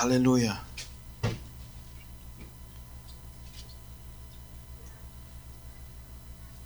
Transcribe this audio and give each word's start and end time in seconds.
Aleluya. 0.00 0.62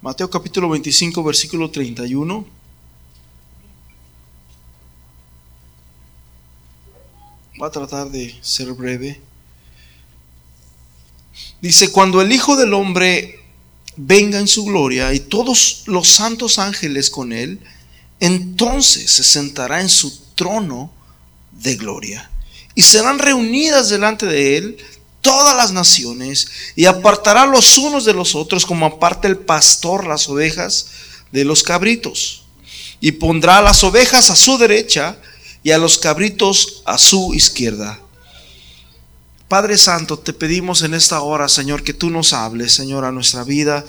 Mateo 0.01 0.31
capítulo 0.31 0.69
25, 0.69 1.25
versículo 1.25 1.71
31. 1.71 2.47
Va 7.61 7.67
a 7.67 7.71
tratar 7.71 8.11
de 8.11 8.39
ser 8.43 8.73
breve. 8.75 9.21
Dice, 11.61 11.91
cuando 11.91 12.21
el 12.21 12.31
Hijo 12.31 12.57
del 12.57 12.75
Hombre 12.75 13.41
venga 13.97 14.39
en 14.39 14.47
su 14.47 14.65
gloria 14.65 15.13
y 15.13 15.21
todos 15.21 15.83
los 15.87 16.09
santos 16.09 16.61
ángeles 16.61 17.11
con 17.11 17.33
él, 17.33 17.61
entonces 18.21 19.11
se 19.11 19.25
sentará 19.25 19.81
en 19.81 19.89
su 19.89 20.17
trono 20.35 20.93
de 21.51 21.75
gloria. 21.75 22.31
Y 22.77 22.83
serán 22.83 23.19
reunidas 23.19 23.89
delante 23.89 24.27
de 24.27 24.57
él 24.57 24.77
todas 25.21 25.57
las 25.57 25.73
naciones 25.73 26.47
y 26.77 26.85
apartará 26.85 27.47
los 27.47 27.77
unos 27.79 28.05
de 28.05 28.15
los 28.15 28.37
otros 28.37 28.65
como 28.65 28.87
aparta 28.87 29.27
el 29.27 29.39
pastor 29.39 30.07
las 30.07 30.29
ovejas 30.29 30.87
de 31.33 31.45
los 31.45 31.65
cabritos. 31.65 32.45
Y 33.01 33.11
pondrá 33.13 33.59
a 33.59 33.63
las 33.63 33.83
ovejas 33.83 34.31
a 34.31 34.37
su 34.37 34.57
derecha 34.57 35.17
y 35.65 35.73
a 35.73 35.79
los 35.79 35.99
cabritos 35.99 36.83
a 36.85 36.97
su 36.97 37.35
izquierda. 37.35 37.99
Padre 39.49 39.79
Santo, 39.79 40.19
te 40.19 40.33
pedimos 40.33 40.83
en 40.83 40.95
esta 40.95 41.21
hora, 41.21 41.49
Señor, 41.49 41.85
que 41.85 41.95
tú 41.95 42.11
nos 42.11 42.33
hables, 42.33 42.73
Señor, 42.73 43.05
a 43.05 43.13
nuestra 43.13 43.45
vida, 43.45 43.85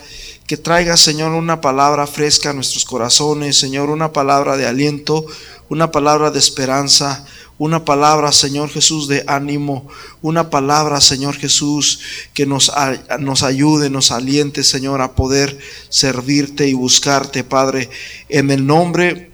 que 0.46 0.56
traigas, 0.56 1.00
Señor, 1.00 1.32
una 1.32 1.60
palabra 1.60 2.06
fresca 2.06 2.50
a 2.50 2.52
nuestros 2.52 2.84
corazones, 2.84 3.58
Señor, 3.58 3.90
una 3.90 4.12
palabra 4.12 4.56
de 4.56 4.66
aliento, 4.66 5.26
una 5.68 5.90
palabra 5.90 6.30
de 6.30 6.38
esperanza, 6.38 7.26
una 7.58 7.84
palabra, 7.84 8.32
Señor 8.32 8.70
Jesús, 8.70 9.08
de 9.08 9.24
ánimo, 9.26 9.88
una 10.22 10.48
palabra, 10.48 11.00
Señor 11.00 11.36
Jesús, 11.36 12.00
que 12.32 12.46
nos, 12.46 12.72
nos 13.18 13.42
ayude, 13.42 13.90
nos 13.90 14.10
aliente, 14.10 14.64
Señor, 14.64 15.02
a 15.02 15.14
poder 15.14 15.58
servirte 15.88 16.68
y 16.68 16.72
buscarte, 16.72 17.44
Padre, 17.44 17.90
en 18.28 18.50
el 18.50 18.66
nombre 18.66 19.32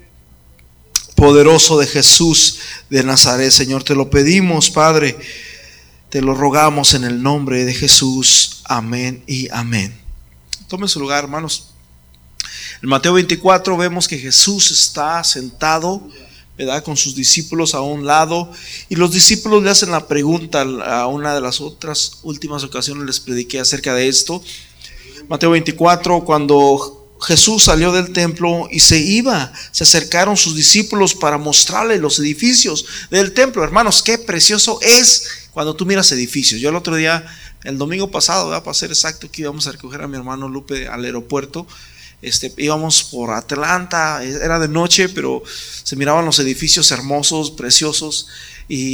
poderoso 1.14 1.78
de 1.78 1.86
Jesús 1.86 2.58
de 2.90 3.04
Nazaret, 3.04 3.50
Señor, 3.50 3.84
te 3.84 3.94
lo 3.94 4.10
pedimos, 4.10 4.70
Padre 4.70 5.16
te 6.14 6.22
lo 6.22 6.32
rogamos 6.32 6.94
en 6.94 7.02
el 7.02 7.24
nombre 7.24 7.64
de 7.64 7.74
Jesús. 7.74 8.62
Amén 8.66 9.24
y 9.26 9.48
amén. 9.50 10.00
Tome 10.68 10.86
su 10.86 11.00
lugar, 11.00 11.24
hermanos. 11.24 11.70
En 12.80 12.88
Mateo 12.88 13.14
24 13.14 13.76
vemos 13.76 14.06
que 14.06 14.16
Jesús 14.16 14.70
está 14.70 15.24
sentado, 15.24 16.08
¿verdad? 16.56 16.84
Con 16.84 16.96
sus 16.96 17.14
discípulos 17.14 17.74
a 17.74 17.80
un 17.80 18.06
lado. 18.06 18.50
Y 18.88 18.96
los 18.96 19.12
discípulos 19.12 19.62
le 19.62 19.70
hacen 19.70 19.90
la 19.90 20.06
pregunta 20.06 20.62
a 20.62 21.06
una 21.06 21.34
de 21.34 21.40
las 21.40 21.60
otras 21.60 22.18
últimas 22.22 22.62
ocasiones 22.64 23.06
les 23.06 23.20
prediqué 23.20 23.60
acerca 23.60 23.94
de 23.94 24.08
esto. 24.08 24.42
Mateo 25.28 25.50
24, 25.50 26.24
cuando 26.24 27.08
Jesús 27.20 27.64
salió 27.64 27.92
del 27.92 28.12
templo 28.12 28.68
y 28.70 28.80
se 28.80 28.98
iba, 28.98 29.52
se 29.72 29.84
acercaron 29.84 30.36
sus 30.36 30.54
discípulos 30.54 31.14
para 31.14 31.38
mostrarle 31.38 31.98
los 31.98 32.18
edificios 32.18 32.84
del 33.10 33.32
templo. 33.32 33.64
Hermanos, 33.64 34.02
qué 34.02 34.18
precioso 34.18 34.78
es 34.82 35.48
cuando 35.52 35.74
tú 35.74 35.86
miras 35.86 36.12
edificios. 36.12 36.60
Yo 36.60 36.68
el 36.68 36.76
otro 36.76 36.96
día, 36.96 37.24
el 37.62 37.78
domingo 37.78 38.10
pasado, 38.10 38.50
para 38.62 38.74
ser 38.74 38.90
exacto, 38.90 39.30
que 39.30 39.42
íbamos 39.42 39.66
a 39.66 39.72
recoger 39.72 40.02
a 40.02 40.08
mi 40.08 40.16
hermano 40.16 40.48
Lupe 40.48 40.88
al 40.88 41.04
aeropuerto. 41.04 41.66
Este, 42.24 42.52
íbamos 42.56 43.04
por 43.04 43.32
Atlanta, 43.32 44.24
era 44.24 44.58
de 44.58 44.68
noche, 44.68 45.10
pero 45.10 45.42
se 45.82 45.94
miraban 45.94 46.24
los 46.24 46.38
edificios 46.38 46.90
hermosos, 46.90 47.50
preciosos. 47.50 48.28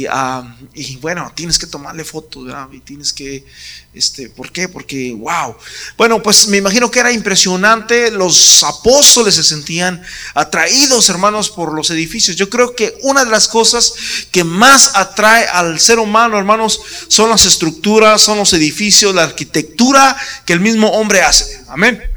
Ah, 0.09 0.53
y, 0.73 0.97
bueno, 0.97 1.31
tienes 1.33 1.57
que 1.57 1.65
tomarle 1.65 2.03
fotos, 2.03 2.53
y 2.73 2.79
tienes 2.81 3.13
que, 3.13 3.45
este, 3.93 4.27
¿por 4.27 4.51
qué? 4.51 4.67
Porque, 4.67 5.13
wow. 5.13 5.55
Bueno, 5.95 6.21
pues 6.21 6.49
me 6.49 6.57
imagino 6.57 6.91
que 6.91 6.99
era 6.99 7.13
impresionante, 7.13 8.11
los 8.11 8.63
apóstoles 8.63 9.35
se 9.35 9.45
sentían 9.45 10.03
atraídos, 10.33 11.07
hermanos, 11.07 11.49
por 11.49 11.73
los 11.73 11.89
edificios. 11.89 12.35
Yo 12.35 12.49
creo 12.49 12.75
que 12.75 12.97
una 13.03 13.23
de 13.23 13.31
las 13.31 13.47
cosas 13.47 13.93
que 14.29 14.43
más 14.43 14.91
atrae 14.95 15.47
al 15.47 15.79
ser 15.79 15.99
humano, 15.99 16.37
hermanos, 16.37 16.81
son 17.07 17.29
las 17.29 17.45
estructuras, 17.45 18.21
son 18.21 18.39
los 18.39 18.51
edificios, 18.51 19.15
la 19.15 19.23
arquitectura 19.23 20.17
que 20.45 20.51
el 20.51 20.59
mismo 20.59 20.89
hombre 20.89 21.21
hace. 21.21 21.61
Amén. 21.69 22.10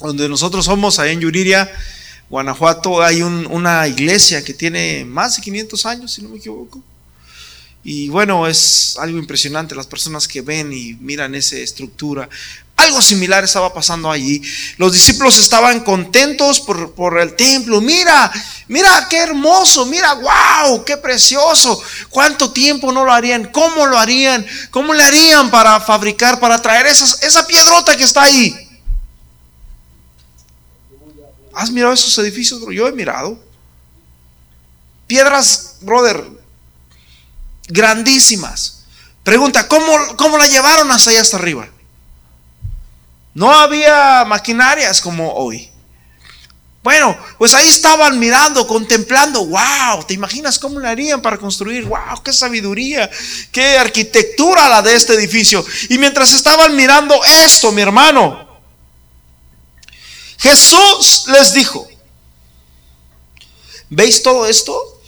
Donde 0.00 0.28
nosotros 0.28 0.64
somos, 0.64 0.98
ahí 0.98 1.12
en 1.12 1.20
Yuriria, 1.20 1.70
Guanajuato 2.30 3.02
hay 3.02 3.22
una 3.22 3.88
iglesia 3.88 4.44
que 4.44 4.54
tiene 4.54 5.04
más 5.04 5.36
de 5.36 5.42
500 5.42 5.86
años, 5.86 6.12
si 6.12 6.22
no 6.22 6.28
me 6.28 6.36
equivoco. 6.36 6.82
Y 7.84 8.08
bueno, 8.10 8.46
es 8.46 8.96
algo 8.98 9.18
impresionante 9.18 9.74
las 9.74 9.86
personas 9.86 10.28
que 10.28 10.42
ven 10.42 10.72
y 10.72 10.94
miran 11.00 11.34
esa 11.34 11.56
estructura. 11.56 12.28
Algo 12.76 13.00
similar 13.00 13.44
estaba 13.44 13.72
pasando 13.72 14.10
allí. 14.10 14.42
Los 14.76 14.92
discípulos 14.92 15.38
estaban 15.38 15.80
contentos 15.80 16.60
por, 16.60 17.18
el 17.18 17.34
templo. 17.34 17.80
Mira, 17.80 18.30
mira 18.68 19.06
qué 19.08 19.16
hermoso, 19.16 19.86
mira, 19.86 20.12
wow, 20.14 20.84
qué 20.84 20.98
precioso. 20.98 21.80
¿Cuánto 22.10 22.52
tiempo 22.52 22.92
no 22.92 23.04
lo 23.04 23.12
harían? 23.12 23.46
¿Cómo 23.46 23.86
lo 23.86 23.98
harían? 23.98 24.46
¿Cómo 24.70 24.92
le 24.92 25.02
harían 25.02 25.50
para 25.50 25.80
fabricar, 25.80 26.38
para 26.38 26.60
traer 26.60 26.86
esa 26.86 27.46
piedrota 27.46 27.96
que 27.96 28.04
está 28.04 28.24
ahí? 28.24 28.67
¿Has 31.54 31.70
mirado 31.70 31.92
esos 31.92 32.16
edificios, 32.18 32.60
Yo 32.72 32.86
he 32.88 32.92
mirado. 32.92 33.38
Piedras, 35.06 35.76
brother, 35.80 36.22
grandísimas. 37.68 38.84
Pregunta, 39.22 39.68
¿cómo, 39.68 40.16
cómo 40.16 40.38
la 40.38 40.46
llevaron 40.46 40.90
hasta 40.90 41.10
allá 41.10 41.20
hasta 41.20 41.36
arriba? 41.36 41.68
No 43.34 43.52
había 43.52 44.24
maquinarias 44.26 45.00
como 45.00 45.32
hoy. 45.32 45.70
Bueno, 46.82 47.16
pues 47.36 47.52
ahí 47.54 47.68
estaban 47.68 48.18
mirando, 48.18 48.66
contemplando, 48.66 49.44
wow, 49.44 50.04
¿te 50.06 50.14
imaginas 50.14 50.58
cómo 50.58 50.80
le 50.80 50.88
harían 50.88 51.20
para 51.20 51.36
construir? 51.36 51.84
Wow, 51.84 52.22
qué 52.24 52.32
sabiduría, 52.32 53.10
qué 53.52 53.76
arquitectura 53.76 54.68
la 54.68 54.80
de 54.80 54.94
este 54.94 55.14
edificio. 55.14 55.64
Y 55.90 55.98
mientras 55.98 56.32
estaban 56.32 56.74
mirando 56.74 57.22
esto, 57.24 57.72
mi 57.72 57.82
hermano, 57.82 58.47
Jesús 60.38 61.24
les 61.26 61.52
dijo, 61.52 61.88
¿veis 63.90 64.22
todo 64.22 64.46
esto? 64.46 64.98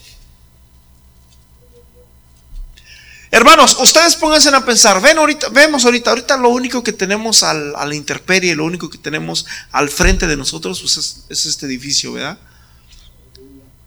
Hermanos, 3.32 3.76
ustedes 3.80 4.16
pónganse 4.16 4.48
a 4.48 4.64
pensar, 4.64 5.00
ven 5.00 5.16
ahorita, 5.16 5.50
vemos 5.50 5.84
ahorita, 5.84 6.10
ahorita 6.10 6.36
lo 6.36 6.48
único 6.48 6.82
que 6.82 6.92
tenemos 6.92 7.44
al, 7.44 7.76
a 7.76 7.86
la 7.86 7.94
intemperie, 7.94 8.56
lo 8.56 8.64
único 8.64 8.90
que 8.90 8.98
tenemos 8.98 9.46
al 9.70 9.88
frente 9.88 10.26
de 10.26 10.36
nosotros 10.36 10.80
pues 10.80 11.24
es, 11.28 11.46
este 11.46 11.66
edificio, 11.66 12.12
¿verdad? 12.12 12.38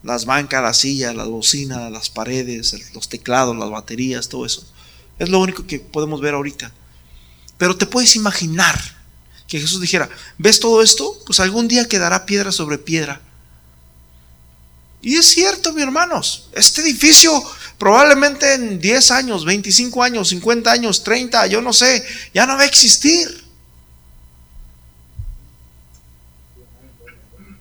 Las 0.02 0.24
bancas, 0.24 0.64
las 0.64 0.78
sillas, 0.78 1.14
las 1.14 1.28
bocinas, 1.28 1.92
las 1.92 2.10
paredes, 2.10 2.74
los 2.94 3.10
teclados, 3.10 3.56
las 3.58 3.70
baterías, 3.70 4.30
todo 4.30 4.46
eso. 4.46 4.64
Es 5.20 5.28
lo 5.28 5.40
único 5.40 5.68
que 5.68 5.80
podemos 5.80 6.22
ver 6.22 6.36
ahorita. 6.36 6.72
Pero 7.58 7.76
te 7.76 7.86
puedes 7.86 8.16
imaginar 8.16 9.03
que 9.48 9.60
Jesús 9.60 9.82
dijera, 9.82 10.10
¿ves 10.38 10.60
todo 10.60 10.82
esto? 10.82 11.18
Pues 11.26 11.40
algún 11.40 11.68
día 11.68 11.88
quedará 11.88 12.26
piedra 12.26 12.52
sobre 12.52 12.78
piedra. 12.78 13.22
Y 15.02 15.18
es 15.18 15.28
cierto, 15.28 15.74
mis 15.74 15.84
hermanos, 15.84 16.48
este 16.54 16.82
edificio 16.82 17.32
probablemente 17.78 18.54
en 18.54 18.80
10 18.80 19.12
años, 19.12 19.44
25 19.44 20.02
años, 20.02 20.30
50 20.30 20.72
años, 20.72 21.04
30, 21.04 21.48
yo 21.48 21.62
no 21.62 21.74
sé, 21.74 22.06
ya 22.34 22.46
no 22.46 22.56
va 22.56 22.62
a 22.62 22.66
existir. 22.66 23.44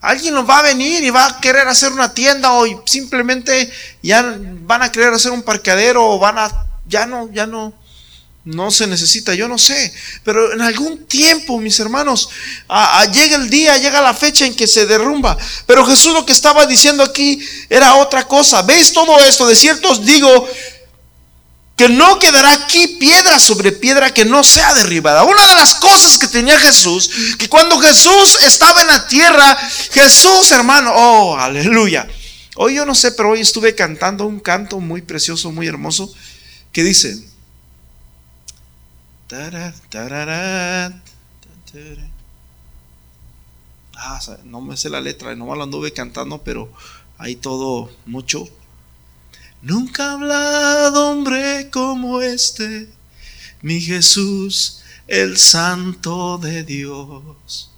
Alguien 0.00 0.34
nos 0.34 0.48
va 0.48 0.60
a 0.60 0.62
venir 0.62 1.02
y 1.02 1.10
va 1.10 1.26
a 1.26 1.40
querer 1.40 1.66
hacer 1.66 1.92
una 1.92 2.14
tienda 2.14 2.52
o 2.52 2.86
simplemente 2.86 3.70
ya 4.02 4.36
van 4.38 4.82
a 4.82 4.92
querer 4.92 5.12
hacer 5.12 5.32
un 5.32 5.42
parqueadero 5.42 6.08
o 6.08 6.18
van 6.20 6.38
a, 6.38 6.66
ya 6.86 7.06
no, 7.06 7.28
ya 7.32 7.46
no, 7.46 7.74
no 8.44 8.72
se 8.72 8.88
necesita, 8.88 9.34
yo 9.34 9.46
no 9.46 9.56
sé, 9.56 9.94
pero 10.24 10.52
en 10.52 10.62
algún 10.62 11.06
tiempo, 11.06 11.60
mis 11.60 11.78
hermanos, 11.78 12.28
llega 13.12 13.36
el 13.36 13.48
día, 13.48 13.78
llega 13.78 14.02
la 14.02 14.14
fecha 14.14 14.44
en 14.46 14.54
que 14.54 14.66
se 14.66 14.86
derrumba. 14.86 15.38
Pero 15.66 15.86
Jesús 15.86 16.12
lo 16.12 16.26
que 16.26 16.32
estaba 16.32 16.66
diciendo 16.66 17.04
aquí 17.04 17.40
era 17.68 17.94
otra 17.94 18.26
cosa. 18.26 18.62
¿Veis 18.62 18.92
todo 18.92 19.18
esto? 19.20 19.46
De 19.46 19.54
cierto 19.54 19.90
os 19.90 20.04
digo 20.04 20.48
que 21.76 21.88
no 21.88 22.18
quedará 22.18 22.52
aquí 22.52 22.86
piedra 22.98 23.38
sobre 23.38 23.72
piedra 23.72 24.12
que 24.12 24.24
no 24.24 24.42
sea 24.42 24.74
derribada. 24.74 25.22
Una 25.22 25.46
de 25.46 25.54
las 25.54 25.76
cosas 25.76 26.18
que 26.18 26.26
tenía 26.26 26.58
Jesús, 26.58 27.10
que 27.38 27.48
cuando 27.48 27.78
Jesús 27.78 28.38
estaba 28.42 28.80
en 28.80 28.88
la 28.88 29.06
tierra, 29.06 29.56
Jesús, 29.92 30.50
hermano, 30.50 30.92
oh, 30.92 31.36
aleluya. 31.36 32.08
Hoy 32.56 32.74
yo 32.74 32.84
no 32.84 32.94
sé, 32.94 33.12
pero 33.12 33.30
hoy 33.30 33.40
estuve 33.40 33.74
cantando 33.74 34.26
un 34.26 34.40
canto 34.40 34.80
muy 34.80 35.00
precioso, 35.00 35.52
muy 35.52 35.68
hermoso, 35.68 36.12
que 36.72 36.82
dice, 36.82 37.16
Ah, 43.96 44.20
no 44.44 44.60
me 44.60 44.76
sé 44.76 44.90
la 44.90 45.00
letra, 45.00 45.34
no 45.34 45.46
me 45.46 45.56
la 45.56 45.64
anduve 45.64 45.92
cantando, 45.92 46.42
pero 46.42 46.70
ahí 47.18 47.36
todo 47.36 47.90
mucho. 48.04 48.48
Nunca 49.62 50.10
ha 50.10 50.12
hablado 50.14 51.10
hombre 51.10 51.70
como 51.70 52.20
este, 52.20 52.90
mi 53.62 53.80
Jesús, 53.80 54.82
el 55.06 55.38
Santo 55.38 56.38
de 56.38 56.64
Dios. 56.64 57.70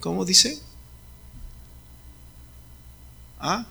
¿Cómo 0.00 0.24
dice? 0.24 0.60
¿Ah? 3.38 3.66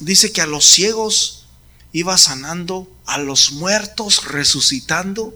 Dice 0.00 0.32
que 0.32 0.40
a 0.42 0.46
los 0.46 0.64
ciegos 0.66 1.46
iba 1.92 2.18
sanando, 2.18 2.90
a 3.06 3.18
los 3.18 3.52
muertos 3.52 4.24
resucitando 4.24 5.34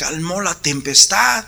calmó 0.00 0.40
la 0.40 0.54
tempestad. 0.54 1.44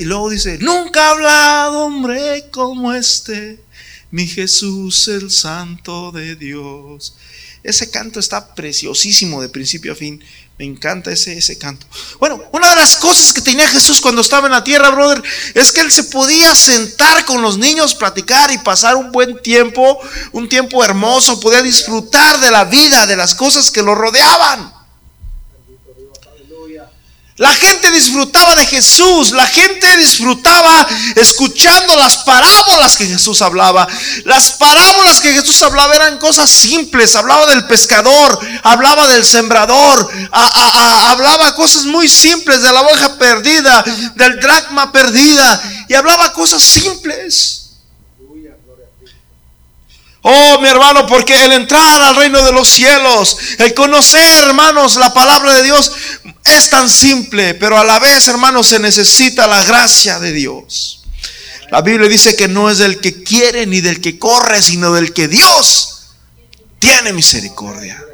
Y 0.00 0.06
luego 0.06 0.30
dice, 0.30 0.56
nunca 0.58 1.08
ha 1.08 1.10
hablado 1.10 1.78
hombre 1.80 2.48
como 2.50 2.94
este, 2.94 3.62
mi 4.10 4.26
Jesús 4.26 5.08
el 5.08 5.30
Santo 5.30 6.10
de 6.10 6.34
Dios. 6.34 7.14
Ese 7.62 7.90
canto 7.90 8.18
está 8.18 8.54
preciosísimo 8.54 9.42
de 9.42 9.50
principio 9.50 9.92
a 9.92 9.94
fin. 9.94 10.24
Me 10.58 10.66
encanta 10.66 11.10
ese, 11.10 11.36
ese 11.36 11.58
canto. 11.58 11.86
Bueno, 12.20 12.42
una 12.52 12.70
de 12.70 12.76
las 12.76 12.96
cosas 12.96 13.32
que 13.32 13.40
tenía 13.40 13.66
Jesús 13.68 14.00
cuando 14.00 14.20
estaba 14.20 14.46
en 14.46 14.52
la 14.52 14.62
tierra, 14.62 14.90
brother, 14.90 15.22
es 15.54 15.72
que 15.72 15.80
él 15.80 15.90
se 15.90 16.04
podía 16.04 16.54
sentar 16.54 17.24
con 17.24 17.42
los 17.42 17.58
niños, 17.58 17.94
platicar 17.94 18.50
y 18.52 18.58
pasar 18.58 18.96
un 18.96 19.10
buen 19.10 19.40
tiempo, 19.42 19.98
un 20.32 20.48
tiempo 20.48 20.84
hermoso, 20.84 21.40
podía 21.40 21.62
disfrutar 21.62 22.38
de 22.40 22.50
la 22.50 22.64
vida, 22.64 23.06
de 23.06 23.16
las 23.16 23.34
cosas 23.34 23.70
que 23.70 23.82
lo 23.82 23.94
rodeaban. 23.94 24.81
La 27.36 27.54
gente 27.54 27.90
disfrutaba 27.90 28.54
de 28.54 28.66
Jesús, 28.66 29.30
la 29.30 29.46
gente 29.46 29.96
disfrutaba 29.96 30.86
escuchando 31.16 31.96
las 31.96 32.18
parábolas 32.18 32.94
que 32.94 33.06
Jesús 33.06 33.40
hablaba. 33.40 33.88
Las 34.24 34.52
parábolas 34.52 35.20
que 35.20 35.32
Jesús 35.32 35.62
hablaba 35.62 35.94
eran 35.96 36.18
cosas 36.18 36.50
simples, 36.50 37.16
hablaba 37.16 37.46
del 37.46 37.64
pescador, 37.64 38.38
hablaba 38.62 39.08
del 39.08 39.24
sembrador, 39.24 40.10
hablaba 40.30 41.54
cosas 41.54 41.86
muy 41.86 42.06
simples 42.06 42.60
de 42.60 42.70
la 42.70 42.82
oveja 42.82 43.16
perdida, 43.16 43.82
del 44.14 44.38
dracma 44.38 44.92
perdida, 44.92 45.86
y 45.88 45.94
hablaba 45.94 46.34
cosas 46.34 46.62
simples. 46.62 47.61
Oh, 50.24 50.60
mi 50.60 50.68
hermano, 50.68 51.04
porque 51.06 51.44
el 51.44 51.52
entrar 51.52 52.00
al 52.00 52.14
reino 52.14 52.44
de 52.44 52.52
los 52.52 52.68
cielos, 52.68 53.36
el 53.58 53.74
conocer, 53.74 54.46
hermanos, 54.46 54.94
la 54.94 55.12
palabra 55.12 55.54
de 55.54 55.64
Dios 55.64 55.92
es 56.44 56.70
tan 56.70 56.88
simple, 56.88 57.54
pero 57.54 57.76
a 57.76 57.84
la 57.84 57.98
vez, 57.98 58.28
hermanos, 58.28 58.68
se 58.68 58.78
necesita 58.78 59.48
la 59.48 59.64
gracia 59.64 60.20
de 60.20 60.32
Dios. 60.32 61.02
La 61.72 61.80
Biblia 61.80 62.08
dice 62.08 62.36
que 62.36 62.46
no 62.46 62.70
es 62.70 62.78
del 62.78 63.00
que 63.00 63.24
quiere 63.24 63.66
ni 63.66 63.80
del 63.80 64.00
que 64.00 64.18
corre, 64.18 64.62
sino 64.62 64.92
del 64.92 65.12
que 65.12 65.26
Dios 65.26 66.10
tiene 66.78 67.12
misericordia. 67.12 68.04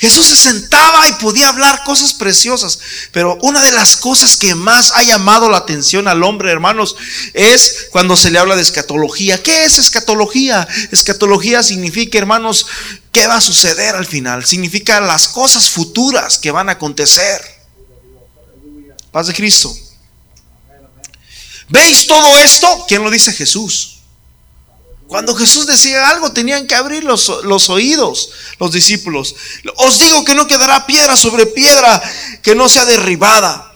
Jesús 0.00 0.28
se 0.28 0.36
sentaba 0.36 1.06
y 1.08 1.12
podía 1.12 1.50
hablar 1.50 1.84
cosas 1.84 2.14
preciosas, 2.14 2.78
pero 3.12 3.36
una 3.42 3.62
de 3.62 3.70
las 3.70 3.96
cosas 3.98 4.38
que 4.38 4.54
más 4.54 4.92
ha 4.94 5.02
llamado 5.02 5.50
la 5.50 5.58
atención 5.58 6.08
al 6.08 6.22
hombre, 6.22 6.50
hermanos, 6.50 6.96
es 7.34 7.88
cuando 7.90 8.16
se 8.16 8.30
le 8.30 8.38
habla 8.38 8.56
de 8.56 8.62
escatología. 8.62 9.42
¿Qué 9.42 9.66
es 9.66 9.76
escatología? 9.76 10.66
Escatología 10.90 11.62
significa, 11.62 12.16
hermanos, 12.16 12.66
qué 13.12 13.26
va 13.26 13.36
a 13.36 13.40
suceder 13.42 13.94
al 13.94 14.06
final. 14.06 14.46
Significa 14.46 15.02
las 15.02 15.28
cosas 15.28 15.68
futuras 15.68 16.38
que 16.38 16.50
van 16.50 16.70
a 16.70 16.72
acontecer. 16.72 17.42
Paz 19.12 19.26
de 19.26 19.34
Cristo. 19.34 19.76
¿Veis 21.68 22.06
todo 22.06 22.38
esto? 22.38 22.86
¿Quién 22.88 23.04
lo 23.04 23.10
dice 23.10 23.34
Jesús? 23.34 23.99
Cuando 25.10 25.34
Jesús 25.34 25.66
decía 25.66 26.08
algo, 26.08 26.32
tenían 26.32 26.68
que 26.68 26.76
abrir 26.76 27.02
los, 27.02 27.42
los, 27.42 27.68
oídos 27.68 28.30
los 28.60 28.70
discípulos. 28.70 29.34
Os 29.78 29.98
digo 29.98 30.24
que 30.24 30.36
no 30.36 30.46
quedará 30.46 30.86
piedra 30.86 31.16
sobre 31.16 31.46
piedra 31.46 32.00
que 32.44 32.54
no 32.54 32.68
sea 32.68 32.84
derribada. 32.84 33.74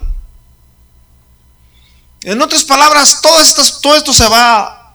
En 2.23 2.41
otras 2.41 2.63
palabras, 2.63 3.21
todo, 3.21 3.37
todo 3.83 3.97
esto 3.97 4.15
se 4.15 4.29
va 4.29 4.95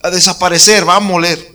a 0.00 0.10
desaparecer, 0.10 0.88
va 0.88 0.94
a 0.94 1.00
moler. 1.00 1.52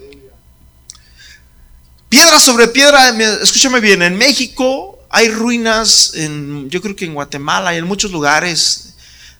Piedra 2.09 2.41
sobre 2.41 2.68
piedra, 2.68 3.07
escúchame 3.41 3.80
bien, 3.80 4.01
en 4.01 4.18
México 4.18 5.00
hay 5.09 5.30
ruinas, 5.30 6.12
en, 6.13 6.69
yo 6.69 6.81
creo 6.81 6.94
que 6.97 7.06
en 7.06 7.13
Guatemala 7.13 7.74
y 7.74 7.77
en 7.77 7.86
muchos 7.86 8.12
lugares, 8.12 8.95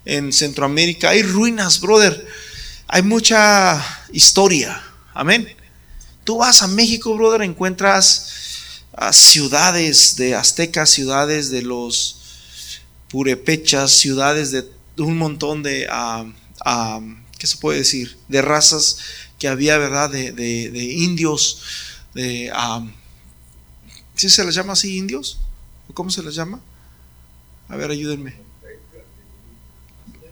en 0.06 0.32
Centroamérica, 0.32 1.10
hay 1.10 1.22
ruinas, 1.22 1.82
brother 1.82 2.49
hay 2.92 3.04
mucha 3.04 3.86
historia. 4.12 4.82
Amén. 5.14 5.48
Tú 6.24 6.38
vas 6.38 6.64
a 6.64 6.68
México, 6.68 7.16
brother, 7.16 7.44
encuentras 7.44 8.82
ah, 8.94 9.14
ciudades 9.14 10.16
de 10.16 10.36
aztecas, 10.36 10.90
ciudades 10.90 11.52
de 11.52 11.62
los 11.62 12.18
purepechas, 13.10 13.92
ciudades 13.92 14.52
de 14.52 14.68
un 14.98 15.18
montón 15.18 15.62
de, 15.62 15.88
ah, 15.90 16.26
ah, 16.66 17.00
¿qué 17.38 17.46
se 17.46 17.58
puede 17.58 17.78
decir? 17.78 18.18
De 18.28 18.42
razas 18.42 18.98
que 19.38 19.48
había, 19.48 19.78
¿verdad? 19.78 20.10
De, 20.10 20.94
indios, 20.98 21.62
de, 22.16 22.52
¿sí 24.16 24.30
se 24.32 24.44
les 24.44 24.56
llama 24.56 24.74
así 24.74 24.98
indios? 24.98 25.40
¿Cómo 25.94 26.10
se 26.10 26.24
les 26.24 26.34
llama? 26.34 26.60
A 27.68 27.76
ver, 27.76 27.92
ayúdenme 27.92 28.49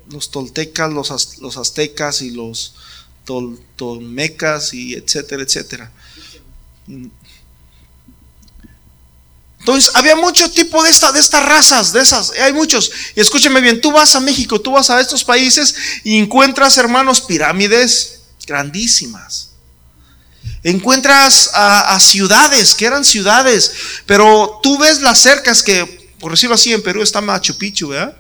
los 0.10 0.32
toltecas, 0.32 0.92
los, 0.92 1.58
aztecas 1.58 2.22
y 2.22 2.32
los 2.32 2.76
tolmecas 3.76 4.74
y 4.74 4.94
etcétera, 4.94 5.44
etcétera. 5.44 5.92
Entonces, 9.60 9.92
había 9.96 10.16
mucho 10.16 10.50
tipo 10.52 10.82
de, 10.82 10.90
esta, 10.90 11.12
de 11.12 11.20
estas 11.20 11.44
razas, 11.44 11.92
de 11.92 12.02
esas, 12.02 12.32
hay 12.32 12.54
muchos. 12.54 12.90
Y 13.16 13.20
escúcheme 13.20 13.60
bien, 13.60 13.82
tú 13.82 13.92
vas 13.92 14.16
a 14.16 14.22
México, 14.22 14.62
tú 14.62 14.72
vas 14.72 14.90
a 14.90 15.02
estos 15.02 15.24
países 15.24 15.76
y 16.04 16.18
encuentras, 16.18 16.78
hermanos, 16.78 17.22
pirámides 17.22 18.22
grandísimas. 18.46 19.50
Encuentras 20.64 21.52
a, 21.54 22.00
ciudades, 22.00 22.74
que 22.76 22.86
eran 22.86 23.04
ciudades, 23.04 23.72
pero 24.06 24.60
tú 24.64 24.78
ves 24.78 25.02
las 25.02 25.20
cercas 25.20 25.62
que, 25.62 26.10
por 26.20 26.32
decirlo 26.32 26.56
así, 26.56 26.74
en 26.74 26.82
Perú 26.82 27.02
está 27.02 27.22
Machu 27.22 27.58
Picchu, 27.58 27.90
¿verdad? 27.90 28.18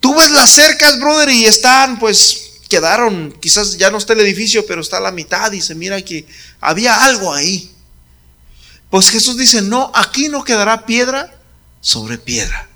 Tú 0.00 0.14
ves 0.14 0.30
las 0.30 0.50
cercas, 0.50 0.98
brother, 0.98 1.28
y 1.28 1.44
están, 1.44 1.98
pues, 1.98 2.50
quedaron, 2.70 3.36
quizás 3.40 3.76
ya 3.76 3.90
no 3.90 3.98
está 3.98 4.14
el 4.14 4.20
edificio, 4.20 4.64
pero 4.64 4.80
está 4.80 4.98
la 5.00 5.10
mitad 5.10 5.52
y 5.52 5.60
se 5.60 5.74
mira 5.74 6.00
que 6.02 6.26
había 6.60 7.04
algo 7.04 7.34
ahí. 7.34 7.70
Pues 8.88 9.10
Jesús 9.10 9.36
dice, 9.36 9.60
no, 9.60 9.92
aquí 9.94 10.28
no 10.28 10.42
quedará 10.44 10.86
piedra 10.86 11.34
sobre 11.80 12.16
piedra. 12.16 12.68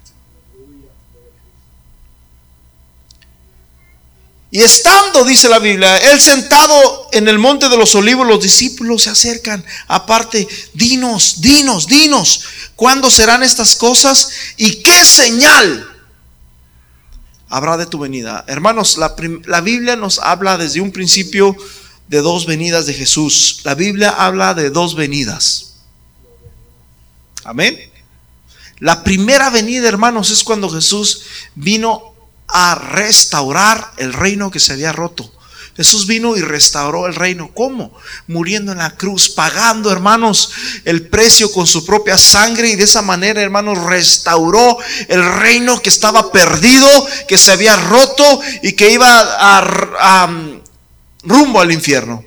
Y 4.50 4.62
estando, 4.62 5.24
dice 5.24 5.48
la 5.48 5.58
Biblia, 5.58 5.96
él 6.12 6.20
sentado 6.20 7.08
en 7.10 7.26
el 7.26 7.40
monte 7.40 7.68
de 7.68 7.76
los 7.76 7.94
olivos, 7.96 8.24
los 8.24 8.40
discípulos 8.40 9.02
se 9.02 9.10
acercan. 9.10 9.64
Aparte, 9.88 10.46
dinos, 10.74 11.40
dinos, 11.40 11.88
dinos, 11.88 12.44
¿cuándo 12.76 13.10
serán 13.10 13.42
estas 13.42 13.74
cosas? 13.74 14.30
¿Y 14.56 14.82
qué 14.82 15.04
señal 15.04 15.93
habrá 17.54 17.76
de 17.76 17.86
tu 17.86 18.00
venida. 18.00 18.44
Hermanos, 18.48 18.98
la, 18.98 19.60
Biblia 19.60 19.94
nos 19.94 20.18
habla 20.18 20.58
desde 20.58 20.80
un 20.80 20.90
principio 20.90 21.56
de 22.08 22.18
dos 22.18 22.46
venidas 22.46 22.86
de 22.86 22.94
Jesús. 22.94 23.60
La 23.62 23.76
Biblia 23.76 24.10
habla 24.10 24.54
de 24.54 24.70
dos 24.70 24.96
venidas. 24.96 25.76
Amén. 27.44 27.78
La 28.80 29.04
primera 29.04 29.50
venida, 29.50 29.86
hermanos, 29.86 30.30
es 30.30 30.42
cuando 30.42 30.68
Jesús 30.68 31.22
vino 31.54 32.16
a 32.48 32.74
restaurar 32.74 33.92
el 33.98 34.12
reino 34.12 34.50
que 34.50 34.58
se 34.58 34.72
había 34.72 34.90
roto. 34.90 35.32
Jesús 35.76 36.06
vino 36.06 36.36
y 36.36 36.40
restauró 36.40 37.06
el 37.06 37.16
reino. 37.16 37.50
¿Cómo? 37.52 37.92
Muriendo 38.28 38.70
en 38.70 38.78
la 38.78 38.90
cruz, 38.90 39.28
pagando, 39.28 39.90
hermanos, 39.90 40.50
el 40.84 41.08
precio 41.08 41.50
con 41.50 41.66
su 41.66 41.84
propia 41.84 42.16
sangre 42.16 42.68
y 42.68 42.76
de 42.76 42.84
esa 42.84 43.02
manera, 43.02 43.42
hermanos, 43.42 43.82
restauró 43.82 44.78
el 45.08 45.24
reino 45.40 45.80
que 45.82 45.88
estaba 45.88 46.30
perdido, 46.30 46.88
que 47.26 47.38
se 47.38 47.50
había 47.50 47.74
roto 47.76 48.40
y 48.62 48.74
que 48.74 48.92
iba 48.92 49.08
a, 49.10 50.28
rumbo 51.24 51.60
al 51.60 51.72
infierno. 51.72 52.24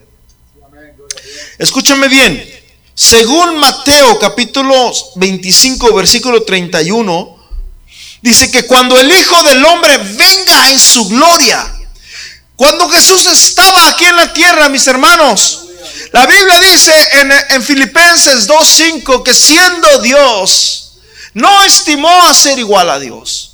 Escúchame 1.58 2.10
bien. 2.10 2.54
Según 2.94 3.60
Mateo 3.60 4.20
capítulo 4.20 4.92
25, 5.16 5.94
versículo 5.94 6.44
31, 6.44 7.38
dice 8.22 8.52
que 8.52 8.66
cuando 8.66 8.98
el 8.98 9.10
Hijo 9.10 9.42
del 9.44 9.64
Hombre 9.64 9.98
venga 9.98 10.72
en 10.72 10.80
su 10.80 11.08
gloria, 11.08 11.77
cuando 12.58 12.90
Jesús 12.90 13.26
estaba 13.28 13.88
aquí 13.88 14.04
en 14.04 14.18
la 14.18 14.34
tierra, 14.34 14.68
mis 14.68 14.86
hermanos, 14.88 15.62
la 16.12 16.26
Biblia 16.26 16.60
dice 16.60 16.94
en, 17.14 17.32
en 17.52 17.64
Filipenses 17.64 18.50
2.5 18.50 19.24
que 19.24 19.34
siendo 19.34 20.00
Dios, 20.00 20.98
no 21.34 21.64
estimó 21.64 22.12
a 22.24 22.34
ser 22.34 22.60
igual 22.60 22.90
a 22.90 23.00
Dios 23.00 23.48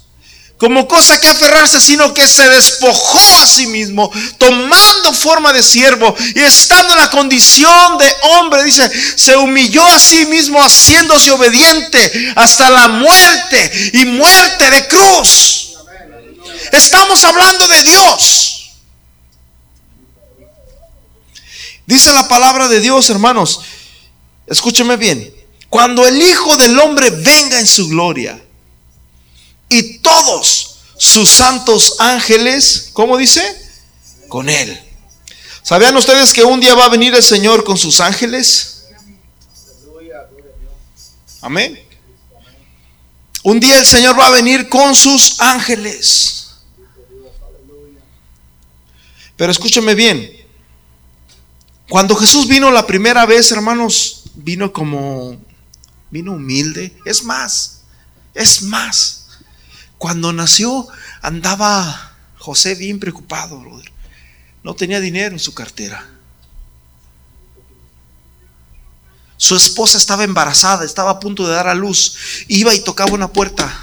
como 0.63 0.87
cosa 0.87 1.19
que 1.19 1.27
aferrarse, 1.27 1.81
sino 1.81 2.13
que 2.13 2.25
se 2.25 2.47
despojó 2.47 3.19
a 3.41 3.45
sí 3.45 3.67
mismo, 3.67 4.09
tomando 4.37 5.11
forma 5.11 5.51
de 5.51 5.61
siervo 5.61 6.15
y 6.35 6.39
estando 6.39 6.93
en 6.93 6.99
la 6.99 7.09
condición 7.09 7.97
de 7.97 8.15
hombre, 8.21 8.63
dice, 8.63 8.89
se 9.17 9.35
humilló 9.35 9.85
a 9.85 9.99
sí 9.99 10.25
mismo 10.25 10.63
haciéndose 10.63 11.31
obediente 11.31 12.33
hasta 12.37 12.69
la 12.69 12.87
muerte 12.87 13.91
y 13.91 14.05
muerte 14.05 14.69
de 14.69 14.87
cruz. 14.87 15.73
Estamos 16.71 17.21
hablando 17.25 17.67
de 17.67 17.83
Dios. 17.83 18.62
Dice 21.85 22.13
la 22.13 22.27
palabra 22.27 22.67
de 22.67 22.79
Dios, 22.79 23.09
hermanos, 23.09 23.61
escúcheme 24.47 24.97
bien, 24.97 25.33
cuando 25.69 26.05
el 26.07 26.21
Hijo 26.21 26.55
del 26.57 26.77
Hombre 26.79 27.09
venga 27.09 27.59
en 27.59 27.67
su 27.67 27.87
gloria, 27.89 28.41
y 29.69 29.97
todos 29.99 30.75
sus 30.97 31.29
santos 31.29 31.95
ángeles, 31.99 32.91
¿cómo 32.93 33.17
dice? 33.17 33.43
Con 34.29 34.49
él. 34.49 34.79
¿Sabían 35.63 35.95
ustedes 35.97 36.33
que 36.33 36.43
un 36.43 36.59
día 36.59 36.75
va 36.75 36.85
a 36.85 36.89
venir 36.89 37.13
el 37.15 37.23
Señor 37.23 37.63
con 37.63 37.77
sus 37.77 37.99
ángeles? 37.99 38.85
Amén. 41.41 41.81
Un 43.43 43.59
día 43.59 43.79
el 43.79 43.85
Señor 43.85 44.17
va 44.17 44.27
a 44.27 44.31
venir 44.31 44.69
con 44.69 44.95
sus 44.95 45.39
ángeles. 45.41 46.47
Pero 49.35 49.51
escúcheme 49.51 49.95
bien. 49.95 50.42
Cuando 51.89 52.15
Jesús 52.15 52.47
vino 52.47 52.71
la 52.71 52.87
primera 52.87 53.25
vez, 53.25 53.51
hermanos, 53.51 54.23
vino 54.35 54.71
como, 54.71 55.37
vino 56.09 56.33
humilde. 56.33 56.95
Es 57.05 57.23
más, 57.23 57.81
es 58.33 58.61
más. 58.63 59.27
Cuando 59.97 60.33
nació 60.33 60.87
andaba 61.21 62.13
José 62.37 62.75
bien 62.75 62.99
preocupado, 62.99 63.63
No 64.63 64.75
tenía 64.75 64.99
dinero 64.99 65.33
en 65.33 65.39
su 65.39 65.53
cartera. 65.53 66.09
Su 69.37 69.55
esposa 69.55 69.97
estaba 69.97 70.23
embarazada, 70.23 70.85
estaba 70.85 71.11
a 71.11 71.19
punto 71.19 71.45
de 71.45 71.53
dar 71.53 71.67
a 71.67 71.75
luz. 71.75 72.15
Iba 72.47 72.73
y 72.73 72.79
tocaba 72.81 73.11
una 73.11 73.27
puerta. 73.27 73.77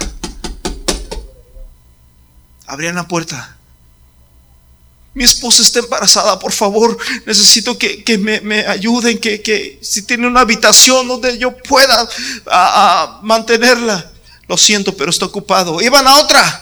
Abrían 2.65 2.95
la 2.95 3.07
puerta. 3.07 3.57
Mi 5.13 5.25
esposa 5.25 5.61
está 5.61 5.79
embarazada, 5.79 6.39
por 6.39 6.53
favor, 6.53 6.97
necesito 7.25 7.77
que, 7.77 8.17
me, 8.17 8.65
ayuden, 8.65 9.17
que, 9.17 9.77
si 9.81 10.03
tiene 10.03 10.25
una 10.25 10.41
habitación 10.41 11.07
donde 11.07 11.37
yo 11.37 11.55
pueda 11.57 12.07
mantenerla. 13.21 14.09
Lo 14.47 14.57
siento, 14.57 14.95
pero 14.95 15.09
está 15.09 15.25
ocupado. 15.25 15.81
Iban 15.81 16.07
a 16.07 16.19
otra. 16.19 16.61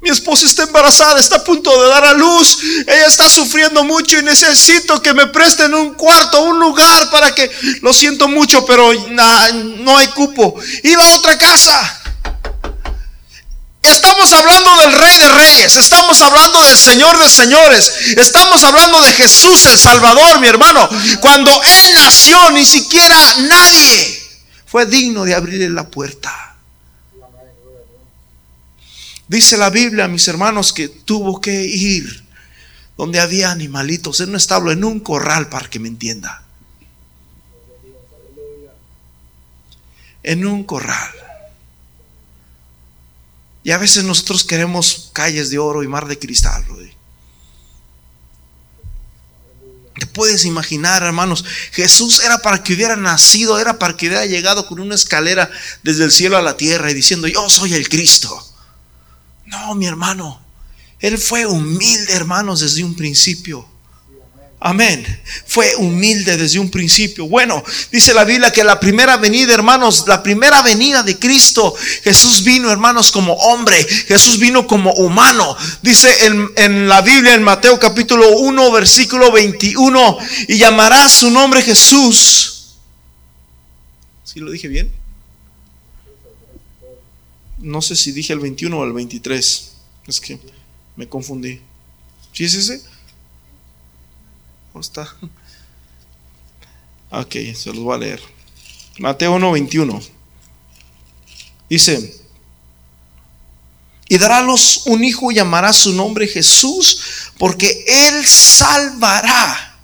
Mi 0.00 0.10
esposa 0.10 0.44
está 0.44 0.64
embarazada, 0.64 1.18
está 1.18 1.36
a 1.36 1.44
punto 1.44 1.70
de 1.82 1.88
dar 1.88 2.04
a 2.04 2.12
luz. 2.12 2.58
Ella 2.86 3.06
está 3.06 3.28
sufriendo 3.28 3.84
mucho 3.84 4.18
y 4.18 4.22
necesito 4.22 5.00
que 5.00 5.14
me 5.14 5.26
presten 5.28 5.72
un 5.72 5.94
cuarto, 5.94 6.42
un 6.42 6.58
lugar 6.58 7.10
para 7.10 7.34
que... 7.34 7.50
Lo 7.80 7.94
siento 7.94 8.28
mucho, 8.28 8.66
pero 8.66 8.92
no 9.10 9.96
hay 9.96 10.08
cupo. 10.08 10.54
Iba 10.82 11.02
a 11.02 11.16
otra 11.16 11.38
casa. 11.38 12.02
Estamos 13.84 14.32
hablando 14.32 14.78
del 14.78 14.92
Rey 14.92 15.18
de 15.18 15.28
Reyes, 15.28 15.76
estamos 15.76 16.22
hablando 16.22 16.64
del 16.64 16.78
Señor 16.78 17.18
de 17.18 17.28
Señores, 17.28 17.92
estamos 18.16 18.64
hablando 18.64 19.02
de 19.02 19.12
Jesús 19.12 19.66
el 19.66 19.78
Salvador, 19.78 20.40
mi 20.40 20.46
hermano. 20.46 20.88
Cuando 21.20 21.50
Él 21.62 21.92
nació, 21.92 22.50
ni 22.52 22.64
siquiera 22.64 23.18
nadie 23.40 24.22
fue 24.64 24.86
digno 24.86 25.24
de 25.24 25.34
abrirle 25.34 25.68
la 25.68 25.86
puerta. 25.86 26.56
Dice 29.28 29.58
la 29.58 29.68
Biblia, 29.68 30.08
mis 30.08 30.26
hermanos, 30.28 30.72
que 30.72 30.88
tuvo 30.88 31.42
que 31.42 31.64
ir 31.64 32.24
donde 32.96 33.20
había 33.20 33.50
animalitos, 33.50 34.18
en 34.20 34.30
un 34.30 34.36
establo, 34.36 34.72
en 34.72 34.82
un 34.82 35.00
corral, 35.00 35.50
para 35.50 35.68
que 35.68 35.78
me 35.78 35.88
entienda. 35.88 36.42
En 40.22 40.46
un 40.46 40.64
corral. 40.64 41.10
Y 43.64 43.70
a 43.70 43.78
veces 43.78 44.04
nosotros 44.04 44.44
queremos 44.44 45.10
calles 45.14 45.50
de 45.50 45.58
oro 45.58 45.82
y 45.82 45.88
mar 45.88 46.06
de 46.06 46.18
cristal. 46.18 46.64
Te 49.98 50.06
puedes 50.06 50.44
imaginar, 50.44 51.02
hermanos, 51.02 51.44
Jesús 51.72 52.20
era 52.20 52.38
para 52.38 52.62
que 52.62 52.74
hubiera 52.74 52.96
nacido, 52.96 53.58
era 53.58 53.78
para 53.78 53.96
que 53.96 54.08
hubiera 54.08 54.26
llegado 54.26 54.66
con 54.66 54.80
una 54.80 54.94
escalera 54.94 55.50
desde 55.82 56.04
el 56.04 56.12
cielo 56.12 56.36
a 56.36 56.42
la 56.42 56.56
tierra 56.56 56.90
y 56.90 56.94
diciendo, 56.94 57.26
yo 57.26 57.48
soy 57.48 57.74
el 57.74 57.88
Cristo. 57.88 58.46
No, 59.46 59.74
mi 59.74 59.86
hermano, 59.86 60.44
Él 60.98 61.16
fue 61.16 61.46
humilde, 61.46 62.12
hermanos, 62.12 62.60
desde 62.60 62.84
un 62.84 62.94
principio. 62.94 63.68
Amén. 64.66 65.04
Fue 65.44 65.76
humilde 65.76 66.38
desde 66.38 66.58
un 66.58 66.70
principio. 66.70 67.28
Bueno, 67.28 67.62
dice 67.92 68.14
la 68.14 68.24
Biblia 68.24 68.50
que 68.50 68.64
la 68.64 68.80
primera 68.80 69.18
venida, 69.18 69.52
hermanos, 69.52 70.04
la 70.08 70.22
primera 70.22 70.62
venida 70.62 71.02
de 71.02 71.18
Cristo, 71.18 71.74
Jesús 72.02 72.42
vino, 72.42 72.72
hermanos, 72.72 73.12
como 73.12 73.34
hombre. 73.34 73.76
Jesús 73.84 74.38
vino 74.38 74.66
como 74.66 74.90
humano. 74.94 75.54
Dice 75.82 76.08
en, 76.24 76.48
en 76.56 76.88
la 76.88 77.02
Biblia, 77.02 77.34
en 77.34 77.42
Mateo 77.42 77.78
capítulo 77.78 78.38
1, 78.38 78.72
versículo 78.72 79.30
21, 79.32 80.18
y 80.48 80.56
llamará 80.56 81.10
su 81.10 81.30
nombre 81.30 81.60
Jesús. 81.60 82.78
¿Sí 84.24 84.40
lo 84.40 84.50
dije 84.50 84.68
bien? 84.68 84.90
No 87.58 87.82
sé 87.82 87.96
si 87.96 88.12
dije 88.12 88.32
el 88.32 88.40
21 88.40 88.78
o 88.78 88.82
el 88.82 88.94
23. 88.94 89.72
Es 90.06 90.20
que 90.22 90.38
me 90.96 91.06
confundí. 91.06 91.60
¿Sí 92.32 92.44
es 92.44 92.54
ese? 92.54 92.93
Está? 94.80 95.14
Ok, 97.10 97.36
se 97.54 97.72
los 97.72 97.78
voy 97.78 97.94
a 97.94 97.98
leer. 97.98 98.22
Mateo 98.98 99.36
1:21. 99.36 100.02
Dice, 101.68 102.24
y 104.08 104.18
darálos 104.18 104.82
un 104.86 105.02
hijo 105.02 105.32
y 105.32 105.36
llamará 105.36 105.72
su 105.72 105.92
nombre 105.92 106.28
Jesús, 106.28 107.30
porque 107.38 107.84
él 107.86 108.26
salvará 108.26 109.78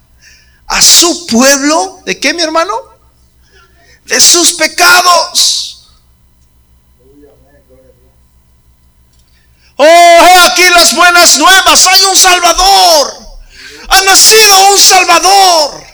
a 0.67 0.83
su 0.83 1.27
pueblo. 1.27 2.01
¿De 2.05 2.19
qué, 2.19 2.35
mi 2.35 2.43
hermano? 2.43 2.73
De 4.05 4.21
sus 4.21 4.53
pecados. 4.53 5.89
Oh, 9.77 10.47
aquí 10.47 10.63
las 10.75 10.95
buenas 10.95 11.39
nuevas. 11.39 11.87
Hay 11.87 12.05
un 12.05 12.17
Salvador. 12.17 13.20
Ha 13.91 14.03
nacido 14.03 14.73
un 14.73 14.79
Salvador. 14.79 15.91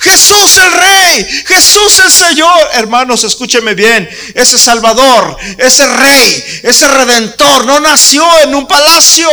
Jesús 0.00 0.56
el 0.56 0.72
Rey, 0.72 1.24
Jesús 1.46 1.98
el 1.98 2.10
Señor. 2.10 2.68
Hermanos, 2.72 3.22
escúcheme 3.22 3.74
bien. 3.74 4.08
Ese 4.34 4.58
Salvador, 4.58 5.36
ese 5.58 5.86
Rey, 5.86 6.60
ese 6.62 6.88
Redentor 6.88 7.66
no 7.66 7.80
nació 7.80 8.24
en 8.40 8.54
un 8.54 8.66
palacio. 8.66 9.28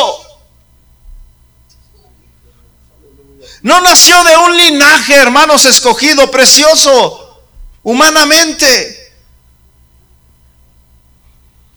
No 3.61 3.79
nació 3.81 4.21
de 4.23 4.37
un 4.37 4.57
linaje, 4.57 5.15
hermanos, 5.15 5.65
escogido, 5.65 6.29
precioso, 6.29 7.41
humanamente. 7.83 8.97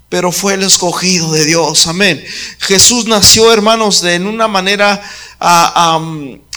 Pero 0.08 0.32
fue 0.32 0.54
el 0.54 0.64
escogido 0.64 1.30
de 1.30 1.44
Dios. 1.44 1.86
Amén. 1.86 2.24
Jesús 2.58 3.06
nació, 3.06 3.52
hermanos, 3.52 4.02
de 4.02 4.16
en 4.16 4.26
una 4.26 4.48
manera 4.48 5.00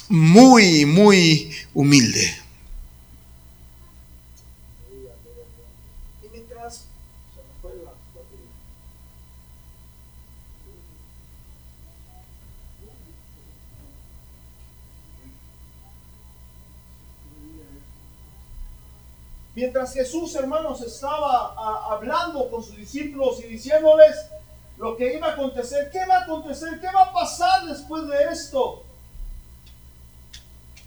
muy, 0.09 0.85
muy 0.85 1.51
humilde. 1.73 2.43
Mientras 19.55 19.93
Jesús, 19.93 20.33
hermanos, 20.35 20.81
estaba 20.81 21.53
hablando 21.93 22.49
con 22.49 22.63
sus 22.63 22.75
discípulos 22.75 23.39
y 23.39 23.47
diciéndoles, 23.47 24.15
lo 24.83 24.97
que 24.97 25.15
iba 25.15 25.27
a 25.27 25.31
acontecer. 25.31 25.89
¿Qué 25.89 26.05
va 26.05 26.17
a 26.17 26.23
acontecer? 26.23 26.77
¿Qué 26.81 26.87
va 26.93 27.03
a 27.03 27.13
pasar 27.13 27.63
después 27.65 28.05
de 28.05 28.21
esto? 28.25 28.83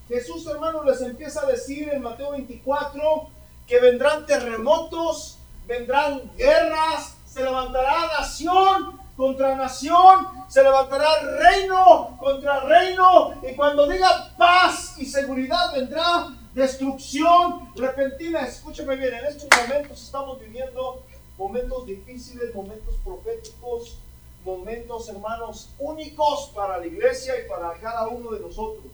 Jesús, 0.06 0.46
hermano, 0.46 0.84
les 0.84 1.00
empieza 1.00 1.40
a 1.40 1.46
decir 1.46 1.88
en 1.88 2.02
Mateo 2.02 2.32
24 2.32 3.30
que 3.66 3.80
vendrán 3.80 4.26
terremotos, 4.26 5.38
vendrán 5.66 6.30
guerras, 6.36 7.16
se 7.26 7.42
levantará 7.42 8.08
nación 8.20 9.00
contra 9.16 9.56
nación, 9.56 10.26
se 10.46 10.62
levantará 10.62 11.08
reino 11.40 12.18
contra 12.20 12.60
reino, 12.60 13.32
y 13.50 13.56
cuando 13.56 13.88
diga 13.88 14.30
paz 14.36 14.96
y 14.98 15.06
seguridad 15.06 15.72
vendrá 15.72 16.34
destrucción 16.52 17.72
repentina. 17.74 18.46
Escúcheme 18.46 18.94
bien, 18.96 19.14
en 19.14 19.24
estos 19.24 19.48
momentos 19.58 20.02
estamos 20.02 20.38
viviendo 20.38 21.05
momentos 21.36 21.86
difíciles, 21.86 22.54
momentos 22.54 22.94
proféticos, 23.04 23.96
momentos, 24.44 25.08
hermanos, 25.08 25.68
únicos 25.78 26.50
para 26.54 26.78
la 26.78 26.86
iglesia 26.86 27.34
y 27.44 27.48
para 27.48 27.78
cada 27.80 28.08
uno 28.08 28.30
de 28.30 28.40
nosotros. 28.40 28.84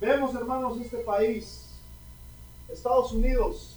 Vemos, 0.00 0.34
hermanos, 0.34 0.78
este 0.80 0.98
país, 0.98 1.62
Estados 2.68 3.12
Unidos. 3.12 3.74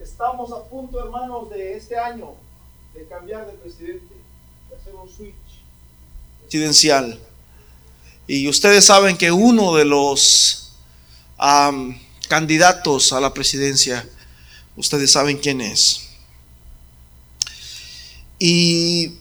Estamos 0.00 0.52
a 0.52 0.62
punto, 0.64 0.98
hermanos, 1.00 1.50
de 1.50 1.76
este 1.76 1.98
año 1.98 2.34
de 2.94 3.04
cambiar 3.06 3.46
de 3.46 3.52
presidente, 3.54 4.14
de 4.70 4.76
hacer 4.76 4.94
un 4.94 5.08
switch 5.08 5.34
presidencial. 6.42 7.18
Y 8.26 8.48
ustedes 8.48 8.84
saben 8.84 9.16
que 9.16 9.32
uno 9.32 9.74
de 9.74 9.84
los 9.84 10.72
candidatos 12.28 13.12
a 13.12 13.20
la 13.20 13.34
presidencia, 13.34 14.08
ustedes 14.76 15.12
saben 15.12 15.38
quién 15.38 15.60
es. 15.60 16.08
Y 18.38 19.14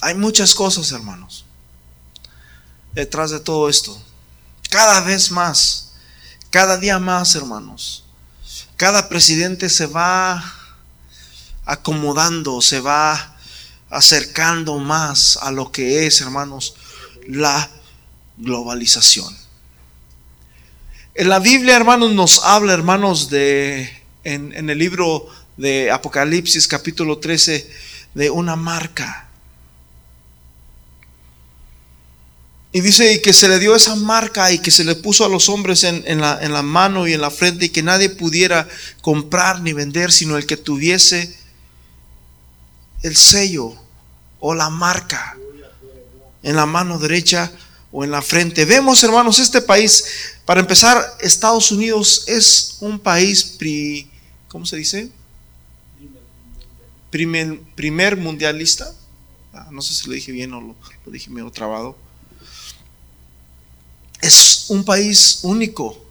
hay 0.00 0.14
muchas 0.14 0.54
cosas, 0.54 0.92
hermanos, 0.92 1.44
detrás 2.92 3.30
de 3.30 3.40
todo 3.40 3.68
esto. 3.68 4.00
Cada 4.68 5.00
vez 5.00 5.30
más, 5.30 5.92
cada 6.50 6.76
día 6.76 6.98
más, 6.98 7.34
hermanos. 7.34 8.04
Cada 8.76 9.08
presidente 9.08 9.68
se 9.70 9.86
va 9.86 10.42
acomodando, 11.64 12.60
se 12.60 12.80
va 12.80 13.36
acercando 13.90 14.78
más 14.78 15.38
a 15.40 15.52
lo 15.52 15.70
que 15.70 16.06
es, 16.06 16.20
hermanos, 16.20 16.74
la 17.28 17.70
globalización. 18.38 19.36
En 21.14 21.28
la 21.28 21.40
Biblia, 21.40 21.76
hermanos, 21.76 22.12
nos 22.12 22.42
habla, 22.42 22.72
hermanos, 22.72 23.28
de, 23.28 23.86
en, 24.24 24.70
el 24.70 24.78
libro 24.78 25.26
de 25.58 25.90
Apocalipsis 25.90 26.66
capítulo 26.66 27.18
13, 27.18 27.70
de 28.14 28.30
una 28.30 28.56
marca. 28.56 29.28
Y 32.72 32.80
dice 32.80 33.20
que 33.20 33.34
se 33.34 33.46
le 33.46 33.58
dio 33.58 33.76
esa 33.76 33.94
marca 33.94 34.50
y 34.52 34.60
que 34.60 34.70
se 34.70 34.84
le 34.84 34.94
puso 34.94 35.26
a 35.26 35.28
los 35.28 35.50
hombres 35.50 35.84
en, 35.84 36.18
la, 36.18 36.62
mano 36.62 37.06
y 37.06 37.12
en 37.12 37.20
la 37.20 37.30
frente 37.30 37.66
y 37.66 37.68
que 37.68 37.82
nadie 37.82 38.08
pudiera 38.08 38.66
comprar 39.02 39.60
ni 39.60 39.74
vender 39.74 40.10
sino 40.10 40.38
el 40.38 40.46
que 40.46 40.56
tuviese 40.56 41.36
el 43.02 43.14
sello 43.14 43.74
o 44.40 44.54
la 44.54 44.70
marca 44.70 45.36
en 46.42 46.56
la 46.56 46.64
mano 46.64 46.98
derecha 46.98 47.52
o 47.90 48.04
en 48.04 48.10
la 48.10 48.22
frente. 48.22 48.64
Vemos, 48.64 49.04
hermanos, 49.04 49.38
este 49.38 49.60
país, 49.60 50.31
para 50.44 50.60
empezar, 50.60 51.00
Estados 51.20 51.70
Unidos 51.70 52.24
es 52.26 52.76
un 52.80 52.98
país, 52.98 53.44
pri, 53.44 54.10
¿cómo 54.48 54.66
se 54.66 54.76
dice? 54.76 55.10
Primer, 57.10 58.16
mundialista. 58.16 58.92
Ah, 59.52 59.68
no 59.70 59.82
sé 59.82 59.94
si 59.94 60.06
lo 60.08 60.14
dije 60.14 60.32
bien 60.32 60.52
o 60.54 60.60
lo, 60.60 60.76
dije 61.12 61.30
medio 61.30 61.50
trabado. 61.50 61.96
Es 64.20 64.66
un 64.68 64.84
país 64.84 65.40
único. 65.42 66.02